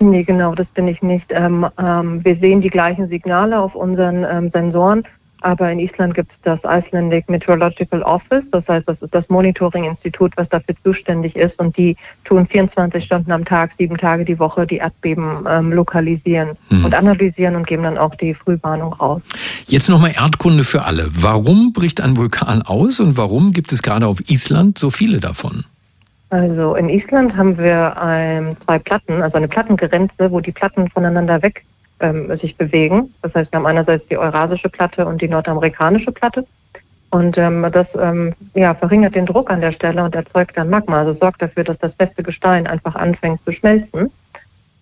[0.00, 1.32] Nee, genau, das bin ich nicht.
[1.32, 5.04] Ähm, ähm, wir sehen die gleichen Signale auf unseren ähm, Sensoren,
[5.44, 10.32] aber in Island gibt es das Icelandic Meteorological Office, das heißt, das ist das Monitoring-Institut,
[10.36, 14.66] was dafür zuständig ist und die tun 24 Stunden am Tag, sieben Tage die Woche
[14.66, 16.86] die Erdbeben ähm, lokalisieren mhm.
[16.86, 19.22] und analysieren und geben dann auch die Frühwarnung raus.
[19.66, 21.08] Jetzt nochmal Erdkunde für alle.
[21.10, 25.64] Warum bricht ein Vulkan aus und warum gibt es gerade auf Island so viele davon?
[26.30, 31.42] Also in Island haben wir ähm, zwei Platten, also eine Plattengrenze, wo die Platten voneinander
[31.42, 31.64] weg
[32.00, 33.14] ähm, sich bewegen.
[33.22, 36.44] Das heißt, wir haben einerseits die eurasische Platte und die nordamerikanische Platte.
[37.10, 40.98] Und ähm, das ähm, ja, verringert den Druck an der Stelle und erzeugt dann Magma,
[40.98, 44.10] also sorgt dafür, dass das feste Gestein einfach anfängt zu schmelzen.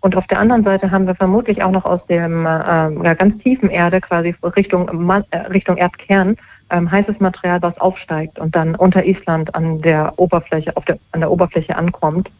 [0.00, 3.70] Und auf der anderen Seite haben wir vermutlich auch noch aus dem äh, ganz tiefen
[3.70, 6.36] Erde, quasi Richtung, äh, Richtung Erdkern,
[6.72, 11.20] ähm, heißes Material, was aufsteigt und dann unter Island an der Oberfläche, auf der, an
[11.20, 12.30] der Oberfläche ankommt.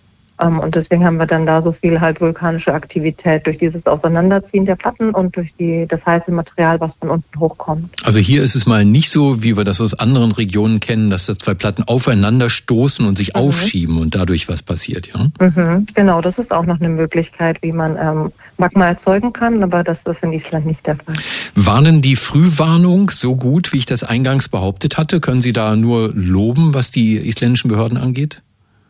[0.42, 4.64] Ähm, und deswegen haben wir dann da so viel halt vulkanische Aktivität durch dieses Auseinanderziehen
[4.64, 7.90] der Platten und durch die, das heiße Material, was von unten hochkommt.
[8.04, 11.26] Also hier ist es mal nicht so, wie wir das aus anderen Regionen kennen, dass
[11.26, 13.40] da zwei Platten aufeinander stoßen und sich mhm.
[13.40, 15.30] aufschieben und dadurch was passiert, ja?
[15.38, 15.86] Mhm.
[15.94, 20.02] Genau, das ist auch noch eine Möglichkeit, wie man ähm, Magma erzeugen kann, aber das
[20.04, 21.14] ist in Island nicht der Fall.
[21.54, 25.20] War denn die Frühwarnung so gut, wie ich das eingangs behauptet hatte?
[25.20, 28.42] Können Sie da nur loben, was die isländischen Behörden angeht?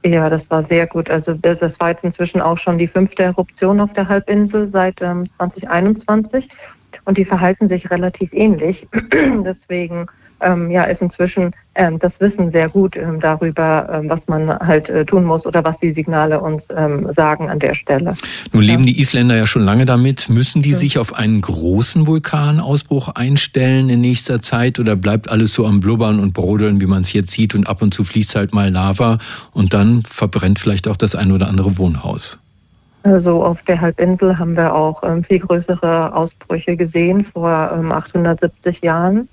[0.05, 1.11] Ja, das war sehr gut.
[1.11, 5.25] Also das war jetzt inzwischen auch schon die fünfte Eruption auf der Halbinsel seit ähm,
[5.37, 6.49] 2021
[7.05, 8.89] und die verhalten sich relativ ähnlich.
[9.45, 10.07] Deswegen
[10.43, 14.91] ähm, ja, ist inzwischen ähm, das Wissen sehr gut ähm, darüber, ähm, was man halt
[14.91, 18.15] äh, tun muss oder was die Signale uns ähm, sagen an der Stelle.
[18.53, 20.29] Nun leben die Isländer ja schon lange damit.
[20.29, 20.77] Müssen die ja.
[20.77, 26.21] sich auf einen großen Vulkanausbruch einstellen in nächster Zeit oder bleibt alles so am Blubbern
[26.21, 29.19] und Brodeln, wie man es jetzt sieht und ab und zu fließt halt mal Lava
[29.53, 32.39] und dann verbrennt vielleicht auch das ein oder andere Wohnhaus?
[33.05, 38.83] Also auf der Halbinsel haben wir auch ähm, viel größere Ausbrüche gesehen vor ähm, 870
[38.83, 39.29] Jahren.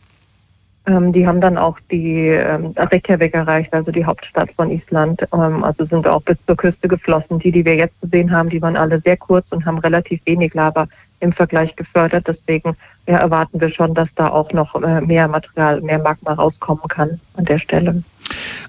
[0.86, 5.28] Ähm, die haben dann auch die ähm, Reykjavik erreicht, also die Hauptstadt von Island.
[5.34, 7.39] Ähm, also sind auch bis zur Küste geflossen.
[7.39, 10.54] Die, die wir jetzt gesehen haben, die waren alle sehr kurz und haben relativ wenig
[10.54, 10.88] Lava
[11.19, 12.27] im Vergleich gefördert.
[12.27, 12.75] Deswegen
[13.08, 17.19] ja, erwarten wir schon, dass da auch noch äh, mehr Material, mehr Magma rauskommen kann
[17.36, 18.03] an der Stelle.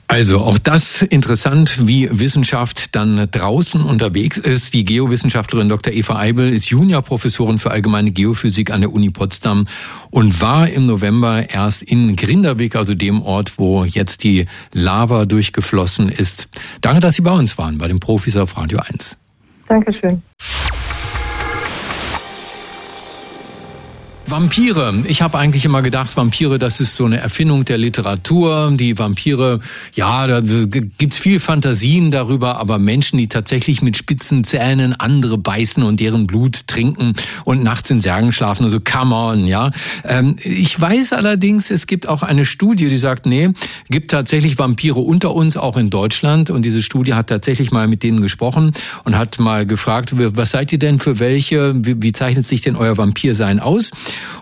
[0.08, 4.74] Also auch das interessant, wie Wissenschaft dann draußen unterwegs ist.
[4.74, 5.92] Die Geowissenschaftlerin Dr.
[5.92, 9.68] Eva Eibel ist Juniorprofessorin für allgemeine Geophysik an der Uni Potsdam
[10.10, 16.08] und war im November erst in Grinderweg, also dem Ort, wo jetzt die Lava durchgeflossen
[16.08, 16.48] ist.
[16.80, 19.16] Danke, dass Sie bei uns waren, bei den Profis auf Radio 1.
[19.68, 20.22] Dankeschön.
[24.30, 24.94] Vampire.
[25.08, 28.72] Ich habe eigentlich immer gedacht, Vampire, das ist so eine Erfindung der Literatur.
[28.74, 29.60] Die Vampire,
[29.94, 35.82] ja, da gibt's viel Fantasien darüber, aber Menschen, die tatsächlich mit spitzen Zähnen andere beißen
[35.82, 37.14] und deren Blut trinken
[37.44, 39.72] und nachts in Särgen schlafen, also come on, ja.
[40.04, 43.50] Ähm, ich weiß allerdings, es gibt auch eine Studie, die sagt, nee,
[43.88, 46.50] gibt tatsächlich Vampire unter uns, auch in Deutschland.
[46.50, 48.72] Und diese Studie hat tatsächlich mal mit denen gesprochen
[49.04, 51.74] und hat mal gefragt, was seid ihr denn für welche?
[51.84, 53.90] Wie, wie zeichnet sich denn euer Vampirsein aus?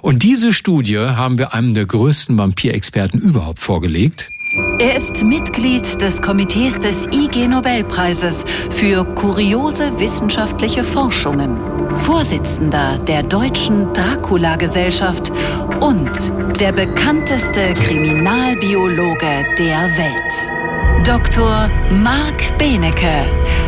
[0.03, 4.31] Und diese Studie haben wir einem der größten Vampirexperten überhaupt vorgelegt.
[4.79, 11.59] Er ist Mitglied des Komitees des IG Nobelpreises für kuriose wissenschaftliche Forschungen,
[11.97, 15.33] Vorsitzender der Deutschen Dracula-Gesellschaft
[15.81, 21.07] und der bekannteste Kriminalbiologe der Welt.
[21.07, 21.69] Dr.
[22.03, 23.27] Marc Benecke,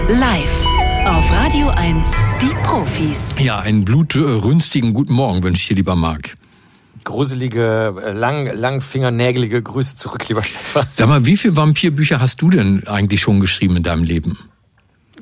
[0.08, 0.69] live
[1.06, 3.38] auf Radio 1, die Profis.
[3.38, 6.36] Ja, einen blutrünstigen guten Morgen wünsche ich dir, lieber Marc.
[7.04, 10.86] Gruselige, lang, langfingernägelige Grüße zurück, lieber Stefan.
[10.88, 14.38] Sag mal, wie viele Vampirbücher hast du denn eigentlich schon geschrieben in deinem Leben?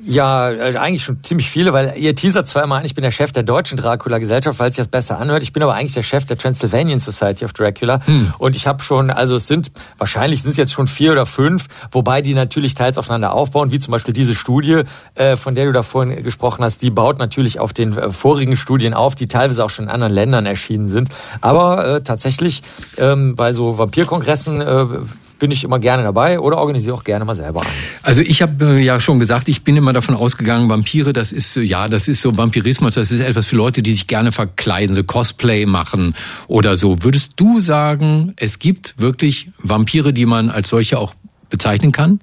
[0.05, 3.11] Ja, äh, eigentlich schon ziemlich viele, weil ihr teasert zwar immer an, ich bin der
[3.11, 5.43] Chef der deutschen Dracula-Gesellschaft, weil sich das besser anhört.
[5.43, 8.05] Ich bin aber eigentlich der Chef der Transylvanian Society of Dracula.
[8.05, 8.33] Hm.
[8.37, 11.65] Und ich habe schon, also es sind, wahrscheinlich sind es jetzt schon vier oder fünf,
[11.91, 14.83] wobei die natürlich teils aufeinander aufbauen, wie zum Beispiel diese Studie,
[15.15, 18.55] äh, von der du da vorhin gesprochen hast, die baut natürlich auf den äh, vorigen
[18.55, 21.09] Studien auf, die teilweise auch schon in anderen Ländern erschienen sind.
[21.41, 22.63] Aber äh, tatsächlich
[22.97, 24.85] ähm, bei so Vampirkongressen äh,
[25.39, 27.61] bin ich immer gerne dabei oder organisiere auch gerne mal selber.
[28.03, 31.55] Also ich habe äh, ja schon gesagt, ich bin immer davon ausgegangen, Vampire, das ist
[31.55, 35.03] ja, das ist so Vampirismus, das ist etwas für Leute, die sich gerne verkleiden, so
[35.03, 36.13] Cosplay machen
[36.47, 37.03] oder so.
[37.03, 41.13] Würdest du sagen, es gibt wirklich Vampire, die man als solche auch
[41.49, 42.19] bezeichnen kann?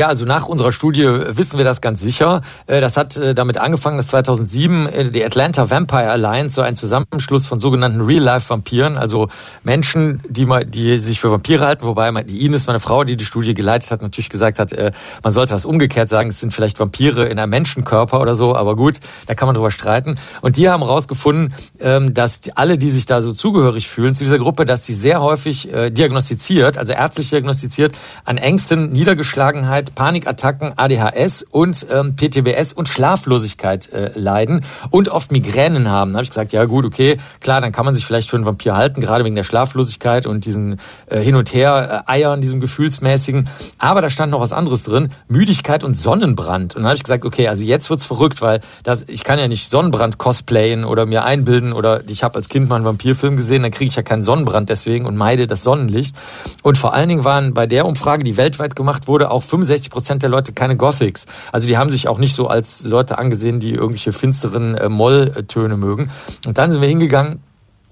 [0.00, 2.40] Ja, also nach unserer Studie wissen wir das ganz sicher.
[2.66, 6.74] Äh, das hat äh, damit angefangen, dass 2007 äh, die Atlanta Vampire Alliance, so ein
[6.74, 9.28] Zusammenschluss von sogenannten Real-Life-Vampiren, also
[9.62, 13.26] Menschen, die, mal, die sich für Vampire halten, wobei die Ines, meine Frau, die die
[13.26, 14.74] Studie geleitet hat, natürlich gesagt hat,
[15.22, 18.76] man sollte das umgekehrt sagen, es sind vielleicht Vampire in einem Menschenkörper oder so, aber
[18.76, 20.14] gut, da kann man drüber streiten.
[20.40, 24.38] Und die haben herausgefunden, ähm, dass alle, die sich da so zugehörig fühlen zu dieser
[24.38, 31.86] Gruppe, dass sie sehr häufig diagnostiziert, also ärztlich diagnostiziert, an Ängsten, Niedergeschlagenheit, Panikattacken, ADHS und
[31.90, 36.12] ähm, PTBS und Schlaflosigkeit äh, leiden und oft Migränen haben.
[36.12, 38.46] Da habe ich gesagt, ja gut, okay, klar, dann kann man sich vielleicht für einen
[38.46, 43.48] Vampir halten, gerade wegen der Schlaflosigkeit und diesen äh, Hin und Her äh, diesem gefühlsmäßigen.
[43.78, 46.74] Aber da stand noch was anderes drin, Müdigkeit und Sonnenbrand.
[46.74, 49.48] Und dann habe ich gesagt, okay, also jetzt wird's verrückt, weil das, ich kann ja
[49.48, 53.62] nicht Sonnenbrand cosplayen oder mir einbilden oder ich habe als Kind mal einen Vampirfilm gesehen,
[53.62, 56.16] dann kriege ich ja keinen Sonnenbrand deswegen und meide das Sonnenlicht.
[56.62, 59.90] Und vor allen Dingen waren bei der Umfrage, die weltweit gemacht wurde, auch 65 60
[59.90, 61.26] Prozent der Leute keine Gothics.
[61.52, 65.76] Also die haben sich auch nicht so als Leute angesehen, die irgendwelche finsteren äh, Molltöne
[65.76, 66.10] mögen.
[66.46, 67.40] Und dann sind wir hingegangen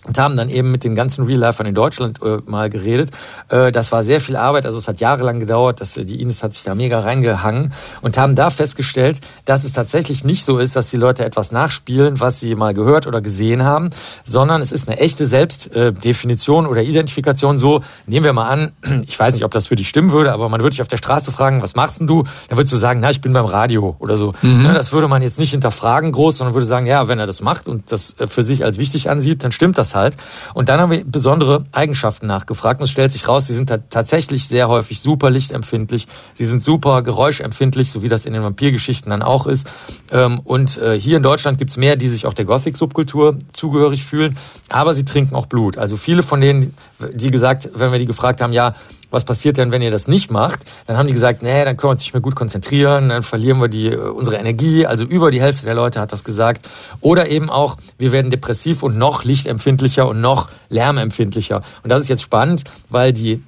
[0.08, 3.10] und haben dann eben mit den ganzen Real-Lifern in Deutschland äh, mal geredet.
[3.48, 6.42] Äh, das war sehr viel Arbeit, also es hat jahrelang gedauert, dass, äh, die Ines
[6.42, 10.74] hat sich da mega reingehangen und haben da festgestellt, dass es tatsächlich nicht so ist,
[10.74, 13.90] dass die Leute etwas nachspielen, was sie mal gehört oder gesehen haben,
[14.24, 17.58] sondern es ist eine echte Selbstdefinition oder Identifikation.
[17.58, 18.72] So, nehmen wir mal an,
[19.06, 20.96] ich weiß nicht, ob das für dich stimmen würde, aber man würde dich auf der
[20.96, 22.24] Straße fragen, was machst denn du?
[22.48, 24.32] Dann würdest du sagen, na, ich bin beim Radio oder so.
[24.40, 24.62] Mhm.
[24.62, 27.42] Ne, das würde man jetzt nicht hinterfragen groß, sondern würde sagen, ja, wenn er das
[27.42, 30.16] macht und das äh, für sich als wichtig ansieht, dann stimmt das halt halt.
[30.54, 34.48] Und dann haben wir besondere Eigenschaften nachgefragt und es stellt sich raus, sie sind tatsächlich
[34.48, 39.22] sehr häufig super lichtempfindlich, sie sind super geräuschempfindlich, so wie das in den Vampirgeschichten dann
[39.22, 39.68] auch ist.
[40.10, 44.38] Ähm, und äh, hier in Deutschland gibt's mehr, die sich auch der Gothic-Subkultur zugehörig fühlen,
[44.68, 45.78] aber sie trinken auch Blut.
[45.78, 46.74] Also viele von denen,
[47.12, 48.74] die gesagt, wenn wir die gefragt haben, ja,
[49.10, 50.60] was passiert denn, wenn ihr das nicht macht?
[50.86, 53.58] Dann haben die gesagt, nee, dann können wir uns nicht mehr gut konzentrieren, dann verlieren
[53.60, 54.86] wir die, äh, unsere Energie.
[54.86, 56.68] Also über die Hälfte der Leute hat das gesagt.
[57.00, 61.62] Oder eben auch, wir werden depressiv und noch lichtempfindlicher und noch lärmempfindlicher.
[61.82, 63.42] Und das ist jetzt spannend, weil die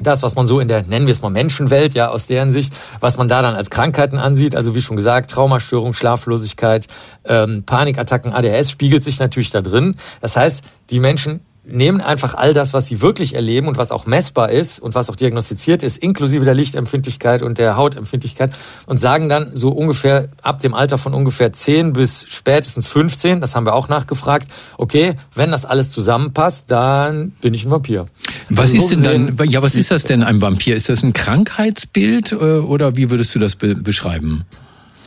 [0.00, 2.74] das, was man so in der, nennen wir es mal Menschenwelt, ja, aus deren Sicht,
[2.98, 6.88] was man da dann als Krankheiten ansieht, also wie schon gesagt, Traumastörung, Schlaflosigkeit,
[7.24, 9.94] ähm, Panikattacken, ADHS, spiegelt sich natürlich da drin.
[10.20, 14.06] Das heißt, die Menschen nehmen einfach all das, was sie wirklich erleben und was auch
[14.06, 18.52] messbar ist und was auch diagnostiziert ist, inklusive der Lichtempfindlichkeit und der Hautempfindlichkeit
[18.86, 23.54] und sagen dann so ungefähr ab dem Alter von ungefähr 10 bis spätestens 15, das
[23.54, 28.06] haben wir auch nachgefragt, okay, wenn das alles zusammenpasst, dann bin ich ein Vampir.
[28.50, 30.76] Was also ist denn dann, ja, was ist das denn ein Vampir?
[30.76, 34.44] Ist das ein Krankheitsbild äh, oder wie würdest du das be beschreiben?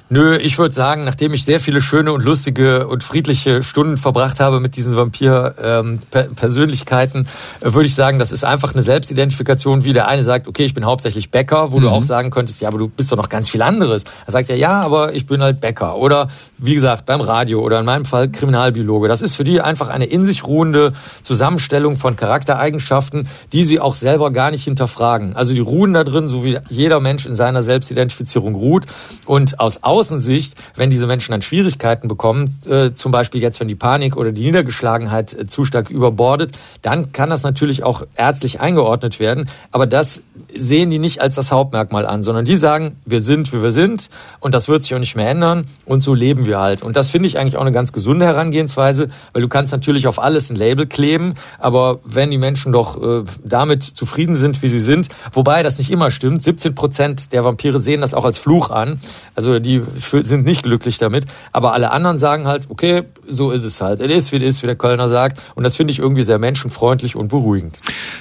[0.09, 4.39] Nö, ich würde sagen, nachdem ich sehr viele schöne und lustige und friedliche Stunden verbracht
[4.39, 7.25] habe mit diesen Vampir-Persönlichkeiten, ähm,
[7.59, 10.73] äh, würde ich sagen, das ist einfach eine Selbstidentifikation, wie der eine sagt, okay, ich
[10.73, 11.81] bin hauptsächlich Bäcker, wo mhm.
[11.81, 14.05] du auch sagen könntest, ja, aber du bist doch noch ganz viel anderes.
[14.25, 15.97] Er sagt ja, ja, aber ich bin halt Bäcker.
[15.97, 19.09] Oder wie gesagt, beim Radio oder in meinem Fall Kriminalbiologe.
[19.09, 20.93] Das ist für die einfach eine in sich ruhende
[21.23, 25.35] Zusammenstellung von Charaktereigenschaften, die sie auch selber gar nicht hinterfragen.
[25.35, 28.85] Also die ruhen da drin, so wie jeder Mensch in seiner Selbstidentifizierung ruht.
[29.25, 33.73] Und aus Außensicht, wenn diese Menschen dann Schwierigkeiten bekommen, äh, zum Beispiel jetzt, wenn die
[33.73, 36.51] Panik oder die Niedergeschlagenheit äh, zu stark überbordet,
[36.83, 39.49] dann kann das natürlich auch ärztlich eingeordnet werden.
[39.71, 40.21] Aber das
[40.55, 44.09] sehen die nicht als das Hauptmerkmal an, sondern die sagen, wir sind, wie wir sind
[44.39, 46.83] und das wird sich auch nicht mehr ändern und so leben wir halt.
[46.83, 50.19] Und das finde ich eigentlich auch eine ganz gesunde Herangehensweise, weil du kannst natürlich auf
[50.19, 54.79] alles ein Label kleben, aber wenn die Menschen doch äh, damit zufrieden sind, wie sie
[54.79, 58.69] sind, wobei das nicht immer stimmt, 17 Prozent der Vampire sehen das auch als Fluch
[58.69, 59.01] an,
[59.33, 59.81] also die
[60.23, 61.25] sind nicht glücklich damit.
[61.51, 63.99] Aber alle anderen sagen halt, okay, so ist es halt.
[63.99, 65.39] Es ist, wie es ist, wie der Kölner sagt.
[65.55, 67.79] Und das finde ich irgendwie sehr menschenfreundlich und beruhigend.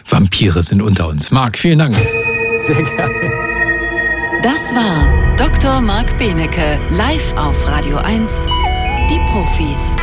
[0.09, 1.31] Vampire sind unter uns.
[1.31, 1.97] Marc, vielen Dank.
[2.67, 3.33] Sehr gerne.
[4.43, 5.81] Das war Dr.
[5.81, 8.47] Marc Benecke, live auf Radio 1.
[9.11, 9.97] Die Profis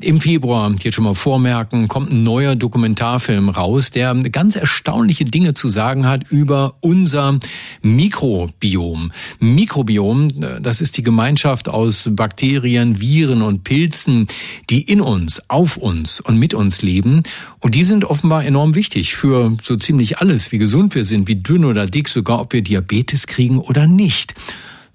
[0.00, 5.54] im Februar, hier schon mal vormerken, kommt ein neuer Dokumentarfilm raus, der ganz erstaunliche Dinge
[5.54, 7.38] zu sagen hat über unser
[7.82, 9.12] Mikrobiom.
[9.38, 10.28] Mikrobiom,
[10.60, 14.26] das ist die Gemeinschaft aus Bakterien, Viren und Pilzen,
[14.70, 17.22] die in uns, auf uns und mit uns leben.
[17.60, 21.36] Und die sind offenbar enorm wichtig für so ziemlich alles, wie gesund wir sind, wie
[21.36, 24.34] dünn oder dick, sogar ob wir Diabetes kriegen oder nicht.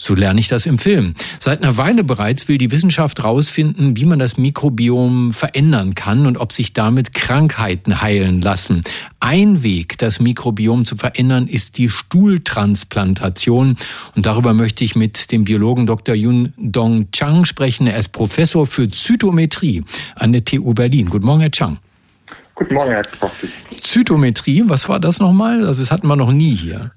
[0.04, 1.14] So lerne ich das im Film.
[1.40, 6.40] Seit einer Weile bereits will die Wissenschaft herausfinden, wie man das Mikrobiom verändern kann und
[6.40, 8.84] ob sich damit Krankheiten heilen lassen.
[9.20, 13.78] Ein Weg, das Mikrobiom zu verändern, ist die Stuhltransplantation.
[14.16, 16.16] Und darüber möchte ich mit dem Biologen Dr.
[16.16, 17.86] Yun Dong Chang sprechen.
[17.86, 19.84] Er ist Professor für Zytometrie
[20.16, 21.12] an der TU Berlin.
[21.12, 21.78] Guten Morgen, Herr Chang.
[22.56, 23.50] Guten Morgen, Herr Kosti.
[23.80, 25.64] Zytometrie, was war das nochmal?
[25.64, 26.90] Also das hatten wir noch nie hier.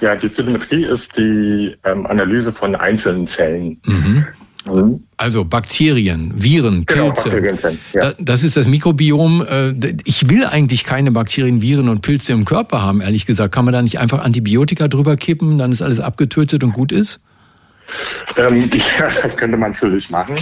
[0.00, 3.80] Ja, die Zytometrie ist die ähm, Analyse von einzelnen Zellen.
[3.86, 4.26] Mhm.
[4.66, 5.04] Mhm.
[5.16, 7.28] Also Bakterien, Viren, genau, Pilze.
[7.28, 8.12] Bakterienzellen, ja.
[8.18, 9.44] Das ist das Mikrobiom.
[9.46, 13.54] Äh, ich will eigentlich keine Bakterien, Viren und Pilze im Körper haben, ehrlich gesagt.
[13.54, 17.20] Kann man da nicht einfach Antibiotika drüber kippen, dann ist alles abgetötet und gut ist?
[18.36, 20.36] Ähm, ja, das könnte man natürlich machen.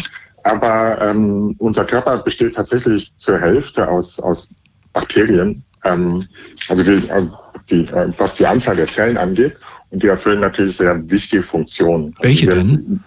[0.44, 4.48] Aber ähm, unser Körper besteht tatsächlich zur Hälfte aus, aus
[4.92, 5.62] Bakterien.
[5.84, 6.26] Ähm,
[6.68, 7.28] also die, äh,
[7.72, 9.56] die, äh, was die Anzahl der Zellen angeht.
[9.90, 12.14] Und die erfüllen natürlich sehr wichtige Funktionen.
[12.18, 13.00] Also Welche denn?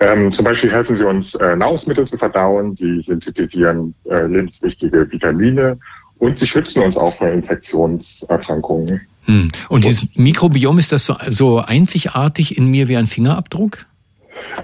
[0.00, 5.78] Ähm, zum Beispiel helfen sie uns, äh, Nahrungsmittel zu verdauen, sie synthetisieren äh, lebenswichtige Vitamine
[6.18, 9.00] und sie schützen uns auch vor Infektionserkrankungen.
[9.24, 9.50] Hm.
[9.68, 13.86] Und dieses Mikrobiom, ist das so, so einzigartig in mir wie ein Fingerabdruck?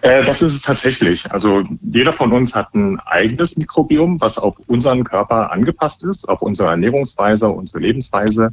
[0.02, 1.30] Äh, das ist es tatsächlich.
[1.32, 6.42] Also jeder von uns hat ein eigenes Mikrobiom, was auf unseren Körper angepasst ist, auf
[6.42, 8.52] unsere Ernährungsweise, unsere Lebensweise,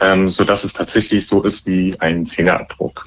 [0.00, 3.06] ähm, so dass es tatsächlich so ist wie ein Fingerabdruck.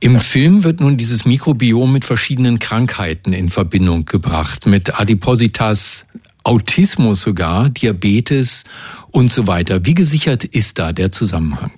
[0.00, 6.06] Im Film wird nun dieses Mikrobiom mit verschiedenen Krankheiten in Verbindung gebracht, mit Adipositas,
[6.42, 8.64] Autismus sogar, Diabetes
[9.12, 9.86] und so weiter.
[9.86, 11.72] Wie gesichert ist da der Zusammenhang?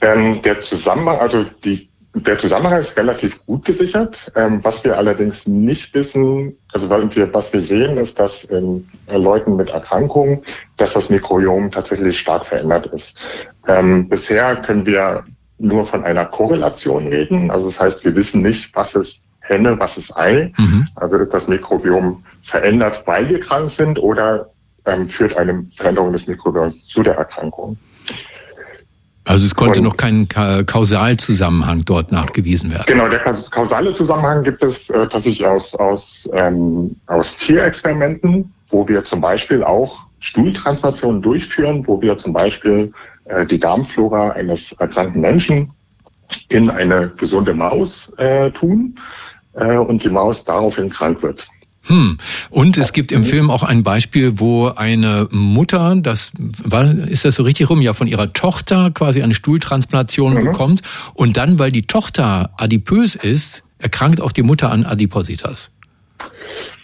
[0.00, 4.30] Ähm, der Zusammenhang, also die der Zusammenhang ist relativ gut gesichert.
[4.36, 9.56] Ähm, was wir allerdings nicht wissen, also was wir sehen, ist, dass in äh, Leuten
[9.56, 10.42] mit Erkrankungen,
[10.76, 13.16] dass das Mikrobiom tatsächlich stark verändert ist.
[13.66, 15.24] Ähm, bisher können wir
[15.58, 17.50] nur von einer Korrelation reden.
[17.50, 20.52] Also das heißt, wir wissen nicht, was ist Henne, was ist Ei.
[20.58, 20.88] Mhm.
[20.96, 24.50] Also ist das Mikrobiom verändert, weil wir krank sind oder
[24.84, 27.76] ähm, führt eine Veränderung des Mikrobioms zu der Erkrankung.
[29.24, 32.84] Also es konnte und, noch kein Kausalzusammenhang dort nachgewiesen werden.
[32.86, 39.04] Genau, der kausale Zusammenhang gibt es äh, tatsächlich aus, aus, ähm, aus Tierexperimenten, wo wir
[39.04, 42.92] zum Beispiel auch Stuhltransplantationen durchführen, wo wir zum Beispiel
[43.26, 45.70] äh, die Darmflora eines erkrankten Menschen
[46.48, 48.96] in eine gesunde Maus äh, tun
[49.54, 51.48] äh, und die Maus daraufhin krank wird.
[51.86, 52.18] Hm.
[52.50, 57.34] Und es gibt im Film auch ein Beispiel, wo eine Mutter, das war, ist das
[57.34, 60.40] so richtig rum, ja, von ihrer Tochter quasi eine Stuhltransplantation mhm.
[60.40, 60.82] bekommt
[61.14, 65.72] und dann, weil die Tochter adipös ist, erkrankt auch die Mutter an Adipositas.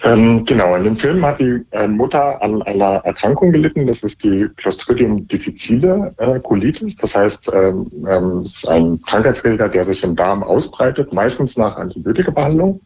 [0.03, 4.23] Ähm, genau, in dem Film hat die äh, Mutter an einer Erkrankung gelitten, das ist
[4.23, 6.97] die Clostridium difficile äh, Colitis.
[6.97, 11.77] Das heißt, ähm, ähm, es ist ein Krankheitserreger, der sich im Darm ausbreitet, meistens nach
[11.77, 12.81] Antibiotikabehandlung.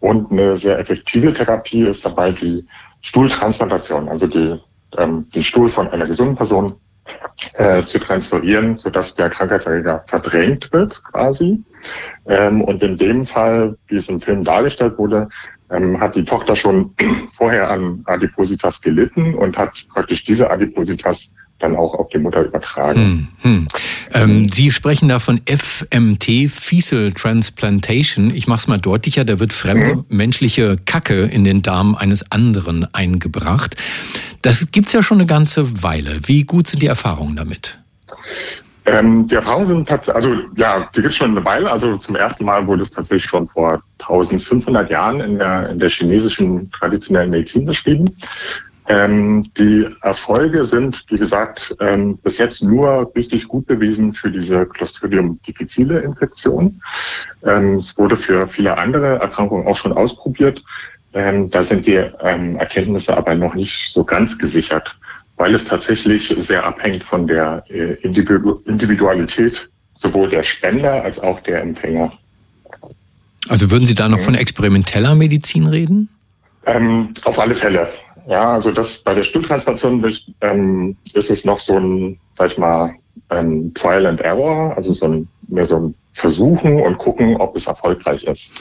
[0.00, 2.66] Und eine sehr effektive Therapie ist dabei die
[3.02, 4.58] Stuhltransplantation, also die,
[4.96, 6.74] ähm, den Stuhl von einer gesunden Person
[7.54, 11.62] äh, zu transferieren, sodass der Krankheitserreger verdrängt wird quasi.
[12.26, 15.28] Ähm, und in dem Fall, wie es im Film dargestellt wurde,
[15.70, 16.94] ähm, hat die Tochter schon
[17.32, 21.30] vorher an Adipositas gelitten und hat praktisch diese Adipositas
[21.60, 23.28] dann auch auf die Mutter übertragen.
[23.40, 23.68] Hm, hm.
[24.12, 28.30] Ähm, Sie sprechen da von FMT, Fecal Transplantation.
[28.34, 30.04] Ich mache es mal deutlicher, da wird fremde mhm.
[30.08, 33.76] menschliche Kacke in den Darm eines anderen eingebracht.
[34.42, 36.20] Das gibt's ja schon eine ganze Weile.
[36.24, 37.78] Wie gut sind die Erfahrungen damit?
[38.86, 41.70] Ähm, die Erfahrungen sind tatsächlich, also ja, die gibt es schon eine Weile.
[41.70, 45.90] Also zum ersten Mal wurde es tatsächlich schon vor 1500 Jahren in der, in der
[45.90, 48.16] chinesischen traditionellen Medizin beschrieben.
[48.90, 54.66] Ähm, die Erfolge sind, wie gesagt, ähm, bis jetzt nur richtig gut bewiesen für diese
[54.66, 56.82] Clostridium difficile Infektion.
[57.44, 60.60] Ähm, es wurde für viele andere Erkrankungen auch schon ausprobiert.
[61.14, 64.96] Ähm, da sind die ähm, Erkenntnisse aber noch nicht so ganz gesichert,
[65.36, 71.38] weil es tatsächlich sehr abhängt von der äh, Individu Individualität sowohl der Spender als auch
[71.40, 72.12] der Empfänger.
[73.48, 76.08] Also würden Sie da noch von experimenteller Medizin reden?
[76.66, 77.88] Ähm, auf alle Fälle.
[78.30, 80.08] Ja, also das bei der Stuhltransplantation
[80.40, 82.94] ähm, ist es noch so ein, sag ich mal,
[83.28, 87.66] ein Trial and Error, also so ein, mehr so ein Versuchen und gucken, ob es
[87.66, 88.52] erfolgreich ist.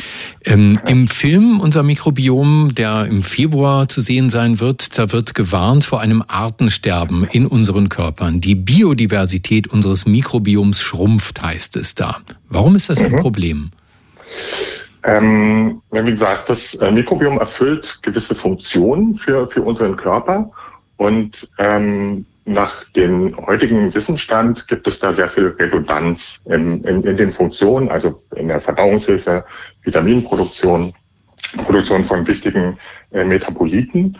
[0.45, 0.79] Ähm.
[0.87, 6.01] Im Film Unser Mikrobiom, der im Februar zu sehen sein wird, da wird gewarnt vor
[6.01, 8.39] einem Artensterben in unseren Körpern.
[8.39, 12.17] Die Biodiversität unseres Mikrobioms schrumpft, heißt es da.
[12.49, 13.17] Warum ist das ein mhm.
[13.17, 13.69] Problem?
[15.03, 20.51] Ähm, wie gesagt, das äh, Mikrobiom erfüllt gewisse Funktionen für, für unseren Körper.
[20.97, 27.15] Und ähm, nach dem heutigen Wissensstand gibt es da sehr viel Redundanz in, in, in
[27.15, 29.45] den Funktionen, also in der Verdauungshilfe,
[29.83, 30.93] Vitaminproduktion,
[31.63, 32.77] Produktion von wichtigen
[33.11, 34.17] äh, Metaboliten.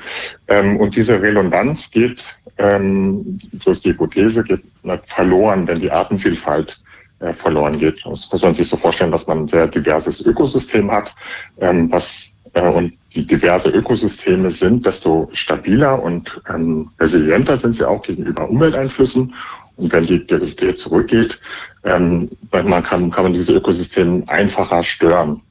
[0.48, 4.62] Ähm, und diese Redundanz geht, ähm, so ist die Hypothese, geht
[5.06, 6.82] verloren, wenn die Artenvielfalt
[7.20, 8.06] äh, verloren geht.
[8.06, 11.14] Das muss man sich so vorstellen, dass man ein sehr diverses Ökosystem hat,
[11.60, 17.88] ähm, was äh, und die diverse Ökosysteme sind, desto stabiler und ähm, resilienter sind sie
[17.88, 19.34] auch gegenüber Umwelteinflüssen.
[19.78, 21.40] Und wenn die Diversität zurückgeht,
[21.84, 25.42] ähm, man kann, kann man diese Ökosysteme einfacher stören.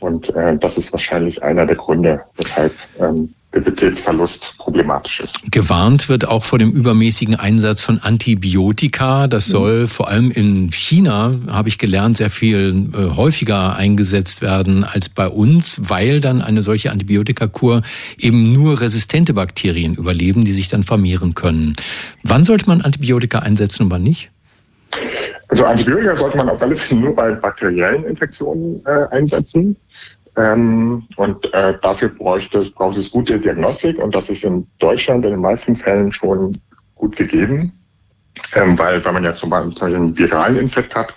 [0.00, 5.50] Und äh, das ist wahrscheinlich einer der Gründe, weshalb ähm, Biodiversitätsverlust problematisch ist.
[5.50, 9.28] Gewarnt wird auch vor dem übermäßigen Einsatz von Antibiotika.
[9.28, 9.52] Das mhm.
[9.52, 15.08] soll vor allem in China, habe ich gelernt, sehr viel äh, häufiger eingesetzt werden als
[15.08, 17.82] bei uns, weil dann eine solche Antibiotikakur
[18.18, 21.74] eben nur resistente Bakterien überleben, die sich dann vermehren können.
[22.22, 24.30] Wann sollte man Antibiotika einsetzen und wann nicht?
[25.48, 29.76] Also Antibiotika sollte man auf alle Fälle nur bei bakteriellen Infektionen äh, einsetzen.
[30.36, 35.24] Ähm, und äh, dafür bräuchte es, braucht es gute Diagnostik und das ist in Deutschland
[35.24, 36.60] in den meisten Fällen schon
[36.94, 37.72] gut gegeben.
[38.54, 41.14] Ähm, weil wenn man ja zum Beispiel einen viralen Infekt hat,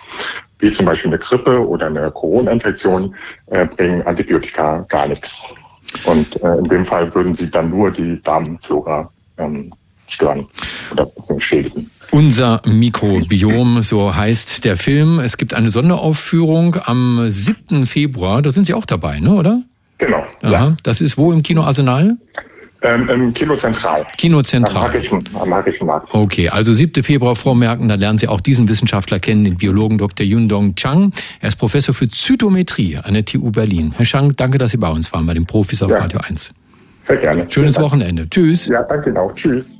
[0.58, 3.14] wie zum Beispiel eine Grippe oder eine Corona-Infektion,
[3.46, 5.44] äh, bringen Antibiotika gar nichts.
[6.04, 9.72] Und äh, in dem Fall würden sie dann nur die Darmflora ähm,
[10.12, 10.46] stören
[10.92, 11.90] oder schädigen.
[12.10, 15.20] Unser Mikrobiom, so heißt der Film.
[15.20, 17.86] Es gibt eine Sonderaufführung am 7.
[17.86, 18.42] Februar.
[18.42, 19.62] Da sind Sie auch dabei, ne, oder?
[19.98, 20.24] Genau.
[20.42, 20.50] Aha.
[20.50, 20.76] Ja.
[20.82, 22.16] Das ist wo im Kino Arsenal?
[22.82, 24.06] Ähm, Im Kino Zentral.
[24.16, 24.86] Kino Zentral.
[24.86, 26.14] Am Magischen, am Magischen Markt.
[26.14, 27.02] Okay, also 7.
[27.02, 30.24] Februar vormerken, da lernen Sie auch diesen Wissenschaftler kennen, den Biologen Dr.
[30.24, 31.12] Yundong Chang.
[31.40, 33.92] Er ist Professor für Zytometrie an der TU Berlin.
[33.96, 35.98] Herr Chang, danke, dass Sie bei uns waren, bei den Profis auf ja.
[35.98, 36.54] Radio 1.
[37.10, 37.46] Sehr gerne.
[37.50, 38.30] Schönes Wochenende.
[38.30, 38.66] Tschüss.
[38.66, 39.34] Ja, danke auch.
[39.34, 39.72] Tschüss.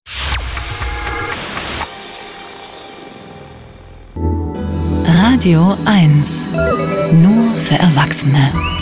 [5.05, 6.49] Radio 1.
[7.13, 8.80] Nur für Erwachsene.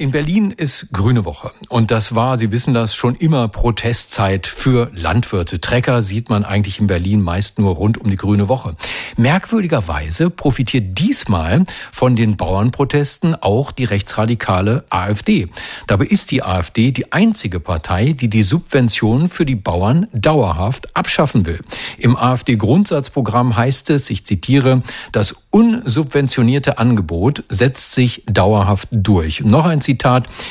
[0.00, 1.50] In Berlin ist Grüne Woche.
[1.68, 5.60] Und das war, Sie wissen das, schon immer Protestzeit für Landwirte.
[5.60, 8.76] Trecker sieht man eigentlich in Berlin meist nur rund um die Grüne Woche.
[9.18, 15.50] Merkwürdigerweise profitiert diesmal von den Bauernprotesten auch die rechtsradikale AfD.
[15.86, 21.44] Dabei ist die AfD die einzige Partei, die die Subventionen für die Bauern dauerhaft abschaffen
[21.44, 21.60] will.
[21.98, 24.82] Im AfD-Grundsatzprogramm heißt es, ich zitiere,
[25.12, 29.42] das unsubventionierte Angebot setzt sich dauerhaft durch.
[29.42, 29.82] Noch ein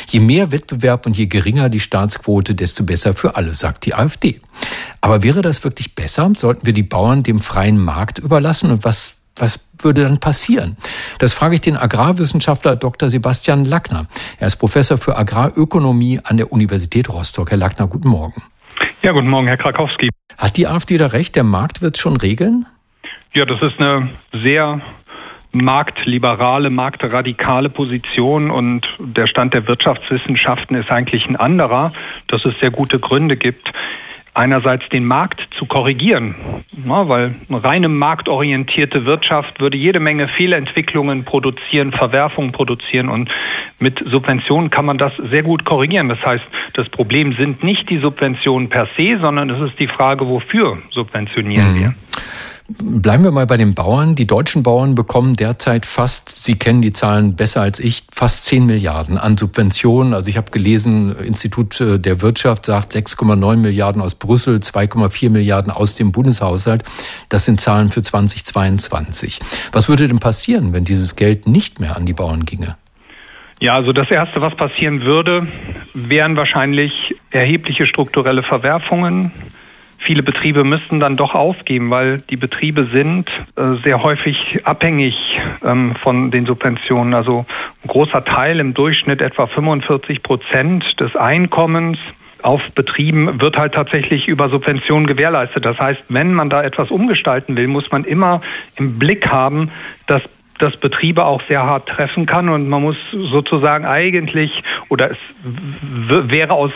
[0.09, 4.41] je mehr Wettbewerb und je geringer die Staatsquote, desto besser für alle, sagt die AfD.
[5.01, 6.31] Aber wäre das wirklich besser?
[6.35, 8.71] Sollten wir die Bauern dem freien Markt überlassen?
[8.71, 10.77] Und was, was würde dann passieren?
[11.19, 13.09] Das frage ich den Agrarwissenschaftler Dr.
[13.09, 14.07] Sebastian Lackner.
[14.39, 17.51] Er ist Professor für Agrarökonomie an der Universität Rostock.
[17.51, 18.43] Herr Lackner, guten Morgen.
[19.01, 20.09] Ja, guten Morgen, Herr Krakowski.
[20.37, 21.35] Hat die AfD da recht?
[21.35, 22.65] Der Markt wird schon regeln?
[23.33, 24.09] Ja, das ist eine
[24.43, 24.81] sehr
[25.51, 31.91] marktliberale, marktradikale Position und der Stand der Wirtschaftswissenschaften ist eigentlich ein anderer,
[32.27, 33.71] dass es sehr gute Gründe gibt,
[34.33, 36.35] einerseits den Markt zu korrigieren,
[36.71, 43.29] ja, weil eine reine marktorientierte Wirtschaft würde jede Menge Fehlentwicklungen produzieren, Verwerfungen produzieren und
[43.79, 46.09] mit Subventionen kann man das sehr gut korrigieren.
[46.09, 46.43] Das heißt,
[46.73, 51.73] das Problem sind nicht die Subventionen per se, sondern es ist die Frage, wofür subventionieren
[51.73, 51.79] mhm.
[51.79, 51.95] wir.
[52.71, 54.13] Bleiben wir mal bei den Bauern.
[54.13, 58.67] Die deutschen Bauern bekommen derzeit fast, Sie kennen die Zahlen besser als ich, fast 10
[58.67, 60.13] Milliarden an Subventionen.
[60.13, 65.71] Also ich habe gelesen, Institut äh, der Wirtschaft sagt 6,9 Milliarden aus Brüssel, 2,4 Milliarden
[65.71, 66.83] aus dem Bundeshaushalt.
[67.29, 69.39] Das sind Zahlen für 2022.
[69.71, 72.77] Was würde denn passieren, wenn dieses Geld nicht mehr an die Bauern ginge?
[73.59, 75.47] Ja, also das Erste, was passieren würde,
[75.95, 76.91] wären wahrscheinlich
[77.31, 79.31] erhebliche strukturelle Verwerfungen
[79.99, 85.15] viele Betriebe müssten dann doch aufgeben, weil die Betriebe sind äh, sehr häufig abhängig
[85.63, 87.13] ähm, von den Subventionen.
[87.13, 87.45] Also
[87.83, 91.97] ein großer Teil, im Durchschnitt etwa 45 Prozent des Einkommens
[92.41, 95.65] auf Betrieben wird halt tatsächlich über Subventionen gewährleistet.
[95.65, 98.41] Das heißt, wenn man da etwas umgestalten will, muss man immer
[98.77, 99.71] im Blick haben,
[100.07, 100.23] dass
[100.59, 104.51] das Betriebe auch sehr hart treffen kann und man muss sozusagen eigentlich
[104.89, 106.71] oder es wäre aus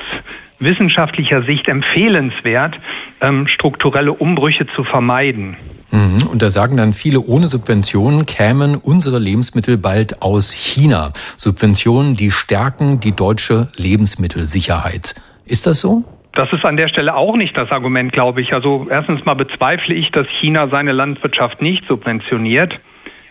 [0.60, 2.76] wissenschaftlicher Sicht empfehlenswert,
[3.22, 5.58] ähm, strukturelle Umbrüche zu vermeiden.
[5.92, 6.28] Mhm.
[6.32, 11.12] Und da sagen dann viele, ohne Subventionen kämen unsere Lebensmittel bald aus China.
[11.36, 15.16] Subventionen, die stärken die deutsche Lebensmittelsicherheit.
[15.46, 16.04] Ist das so?
[16.34, 18.54] Das ist an der Stelle auch nicht das Argument, glaube ich.
[18.54, 22.74] Also erstens mal bezweifle ich, dass China seine Landwirtschaft nicht subventioniert.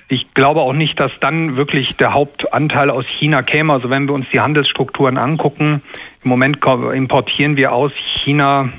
[0.09, 3.73] Ich glaube auch nicht, dass dann wirklich der Hauptanteil aus China käme.
[3.73, 5.83] Also wenn wir uns die Handelsstrukturen angucken,
[6.23, 7.93] im Moment importieren wir aus
[8.25, 8.71] China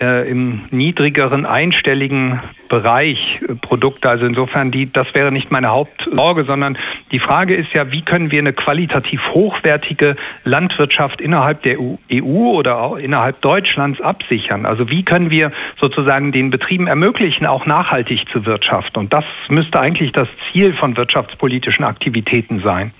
[0.00, 4.08] äh, im niedrigeren einstelligen Bereich äh, Produkte.
[4.08, 6.76] Also insofern, die, das wäre nicht meine Hauptsorge, sondern
[7.12, 12.82] die Frage ist ja, wie können wir eine qualitativ hochwertige Landwirtschaft innerhalb der EU oder
[12.82, 14.66] auch innerhalb Deutschlands absichern?
[14.66, 18.98] Also wie können wir sozusagen den Betrieben ermöglichen, auch nachhaltig zu wirtschaften?
[18.98, 22.92] Und das müsste eigentlich das Ziel von wirtschaftspolitischen Aktivitäten sein.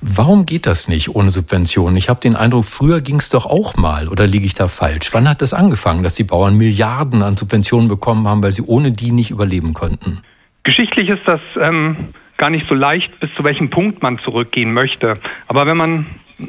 [0.00, 1.96] Warum geht das nicht ohne Subventionen?
[1.96, 5.12] Ich habe den Eindruck, früher ging es doch auch mal, oder liege ich da falsch?
[5.12, 8.92] Wann hat das angefangen, dass die Bauern Milliarden an Subventionen bekommen haben, weil sie ohne
[8.92, 10.22] die nicht überleben konnten?
[10.62, 15.14] Geschichtlich ist das ähm, gar nicht so leicht, bis zu welchem Punkt man zurückgehen möchte.
[15.48, 16.06] Aber wenn man
[16.38, 16.44] äh,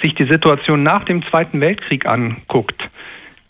[0.00, 2.82] sich die Situation nach dem Zweiten Weltkrieg anguckt,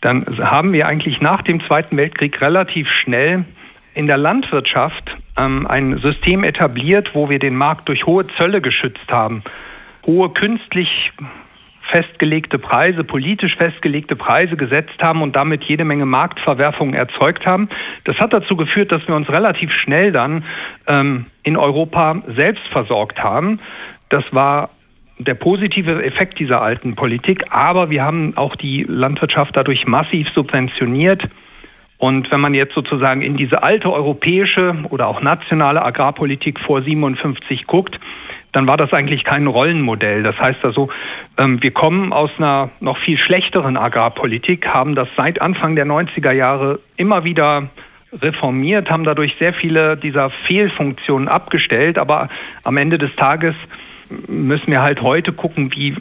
[0.01, 3.45] dann haben wir eigentlich nach dem Zweiten Weltkrieg relativ schnell
[3.93, 9.09] in der Landwirtschaft ähm, ein System etabliert, wo wir den Markt durch hohe Zölle geschützt
[9.09, 9.43] haben,
[10.05, 11.11] hohe künstlich
[11.91, 17.69] festgelegte Preise, politisch festgelegte Preise gesetzt haben und damit jede Menge Marktverwerfungen erzeugt haben.
[18.05, 20.45] Das hat dazu geführt, dass wir uns relativ schnell dann
[20.87, 23.59] ähm, in Europa selbst versorgt haben.
[24.09, 24.69] Das war
[25.19, 31.23] der positive Effekt dieser alten Politik, aber wir haben auch die Landwirtschaft dadurch massiv subventioniert.
[32.01, 37.67] Und wenn man jetzt sozusagen in diese alte europäische oder auch nationale Agrarpolitik vor 57
[37.67, 37.99] guckt,
[38.53, 40.23] dann war das eigentlich kein Rollenmodell.
[40.23, 40.89] Das heißt also,
[41.37, 46.31] ähm, wir kommen aus einer noch viel schlechteren Agrarpolitik, haben das seit Anfang der 90er
[46.31, 47.69] Jahre immer wieder
[48.11, 52.29] reformiert, haben dadurch sehr viele dieser Fehlfunktionen abgestellt, aber
[52.63, 53.53] am Ende des Tages
[54.27, 55.95] müssen wir halt heute gucken, wie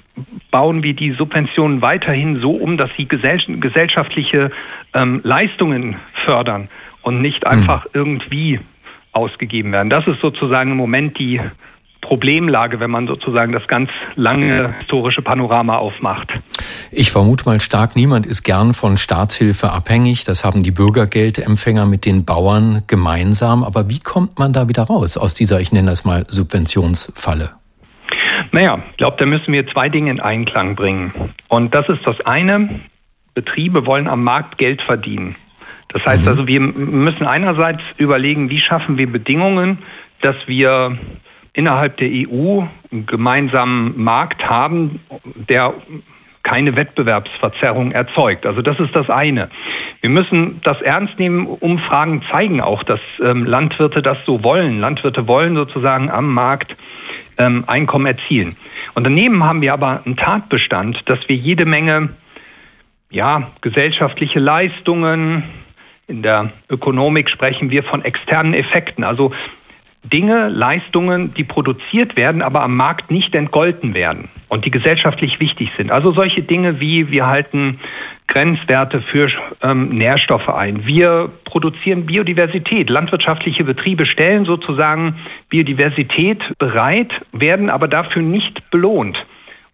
[0.50, 4.50] bauen wir die Subventionen weiterhin so um, dass sie gesellschaftliche
[4.94, 6.68] ähm, Leistungen fördern
[7.02, 7.50] und nicht hm.
[7.50, 7.90] einfach mhm.
[7.94, 8.60] irgendwie
[9.12, 9.90] ausgegeben werden.
[9.90, 11.40] Das ist sozusagen im Moment die
[12.00, 16.28] Problemlage, wenn man sozusagen das ganz lange historische Panorama aufmacht.
[16.90, 20.24] Ich vermute mal stark, niemand ist gern von Staatshilfe abhängig.
[20.24, 23.62] Das haben die Bürgergeldempfänger mit den Bauern gemeinsam.
[23.62, 27.59] Aber wie kommt man da wieder raus aus dieser, ich nenne das mal, Subventionsfalle?
[28.52, 31.34] Naja, ich glaube, da müssen wir zwei Dinge in Einklang bringen.
[31.48, 32.80] Und das ist das eine,
[33.34, 35.36] Betriebe wollen am Markt Geld verdienen.
[35.88, 36.28] Das heißt mhm.
[36.28, 39.78] also, wir müssen einerseits überlegen, wie schaffen wir Bedingungen,
[40.20, 40.98] dass wir
[41.52, 45.00] innerhalb der EU einen gemeinsamen Markt haben,
[45.34, 45.74] der
[46.42, 48.46] keine Wettbewerbsverzerrung erzeugt.
[48.46, 49.50] Also das ist das eine.
[50.00, 51.46] Wir müssen das ernst nehmen.
[51.46, 54.80] Umfragen zeigen auch, dass ähm, Landwirte das so wollen.
[54.80, 56.74] Landwirte wollen sozusagen am Markt
[57.40, 58.54] ähm, Einkommen erzielen.
[58.94, 62.10] Und daneben haben wir aber einen Tatbestand, dass wir jede Menge
[63.10, 65.44] ja, gesellschaftliche Leistungen,
[66.06, 69.32] in der Ökonomik sprechen wir von externen Effekten, also
[70.02, 75.70] Dinge, Leistungen, die produziert werden, aber am Markt nicht entgolten werden und die gesellschaftlich wichtig
[75.76, 75.90] sind.
[75.90, 77.78] Also solche Dinge wie wir halten
[78.26, 79.28] Grenzwerte für
[79.62, 80.86] ähm, Nährstoffe ein.
[80.86, 82.88] Wir produzieren Biodiversität.
[82.88, 85.16] Landwirtschaftliche Betriebe stellen sozusagen
[85.48, 89.18] Biodiversität bereit, werden aber dafür nicht belohnt.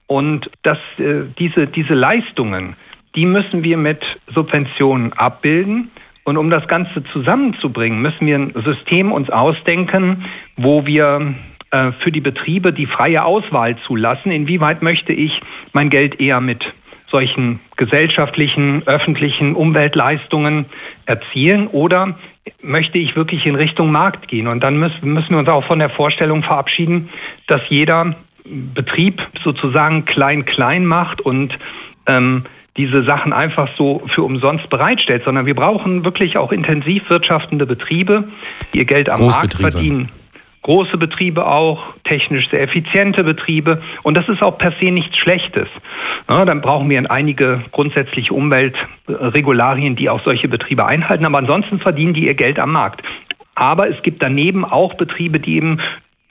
[0.07, 2.77] Und dass äh, diese, diese Leistungen,
[3.15, 4.03] die müssen wir mit
[4.35, 5.91] Subventionen abbilden.
[6.27, 10.25] Und um das Ganze zusammenzubringen, müssen wir ein System uns ausdenken,
[10.57, 11.35] wo wir
[11.71, 14.33] äh, für die Betriebe die freie Auswahl zulassen.
[14.33, 15.41] Inwieweit möchte ich
[15.73, 16.65] mein Geld eher mit
[17.13, 20.67] solchen gesellschaftlichen, öffentlichen Umweltleistungen
[21.07, 22.19] erzielen oder
[22.61, 24.49] möchte ich wirklich in Richtung Markt gehen?
[24.49, 27.09] Und dann müssen, müssen wir uns auch von der Vorstellung verabschieden,
[27.47, 31.57] dass jeder Betrieb sozusagen klein-klein macht und
[32.09, 32.47] ähm,
[32.77, 38.25] diese Sachen einfach so für umsonst bereitstellt, sondern wir brauchen wirklich auch intensiv wirtschaftende Betriebe,
[38.73, 40.11] die ihr Geld am Markt verdienen.
[40.63, 43.81] Große Betriebe auch, technisch sehr effiziente Betriebe.
[44.03, 45.69] Und das ist auch per se nichts Schlechtes.
[46.29, 51.25] Ja, dann brauchen wir einige grundsätzliche Umweltregularien, die auch solche Betriebe einhalten.
[51.25, 53.03] Aber ansonsten verdienen die ihr Geld am Markt.
[53.55, 55.81] Aber es gibt daneben auch Betriebe, die eben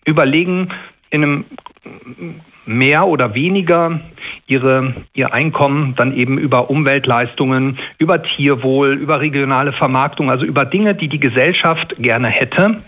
[0.04, 0.70] überlegen,
[1.12, 1.46] in einem
[2.66, 4.00] mehr oder weniger
[4.48, 10.96] ihre, ihr Einkommen dann eben über Umweltleistungen, über Tierwohl, über regionale Vermarktung, also über Dinge,
[10.96, 12.82] die die Gesellschaft gerne hätte,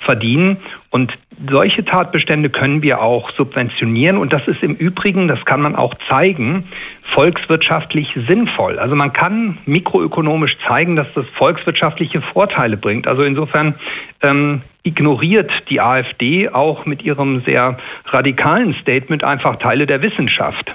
[0.00, 0.58] verdienen.
[0.90, 1.12] Und
[1.50, 4.18] solche Tatbestände können wir auch subventionieren.
[4.18, 6.64] Und das ist im Übrigen, das kann man auch zeigen,
[7.14, 8.78] volkswirtschaftlich sinnvoll.
[8.78, 13.06] Also man kann mikroökonomisch zeigen, dass das volkswirtschaftliche Vorteile bringt.
[13.06, 13.74] Also insofern
[14.22, 20.72] ähm, ignoriert die AfD auch mit ihrem sehr radikalen Statement einfach Teile der Wissenschaft.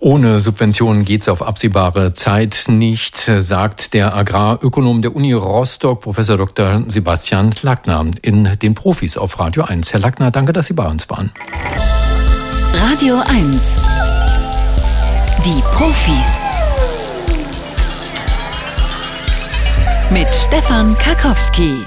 [0.00, 6.36] Ohne Subventionen geht es auf absehbare Zeit nicht, sagt der Agrarökonom der Uni Rostock, Professor
[6.36, 6.82] Dr.
[6.88, 9.92] Sebastian Lackner, in den Profis auf Radio 1.
[9.92, 11.30] Herr Lackner, danke, dass Sie bei uns waren.
[12.74, 13.82] Radio 1.
[15.44, 16.52] Die Profis.
[20.12, 21.86] mit Stefan Karkowski.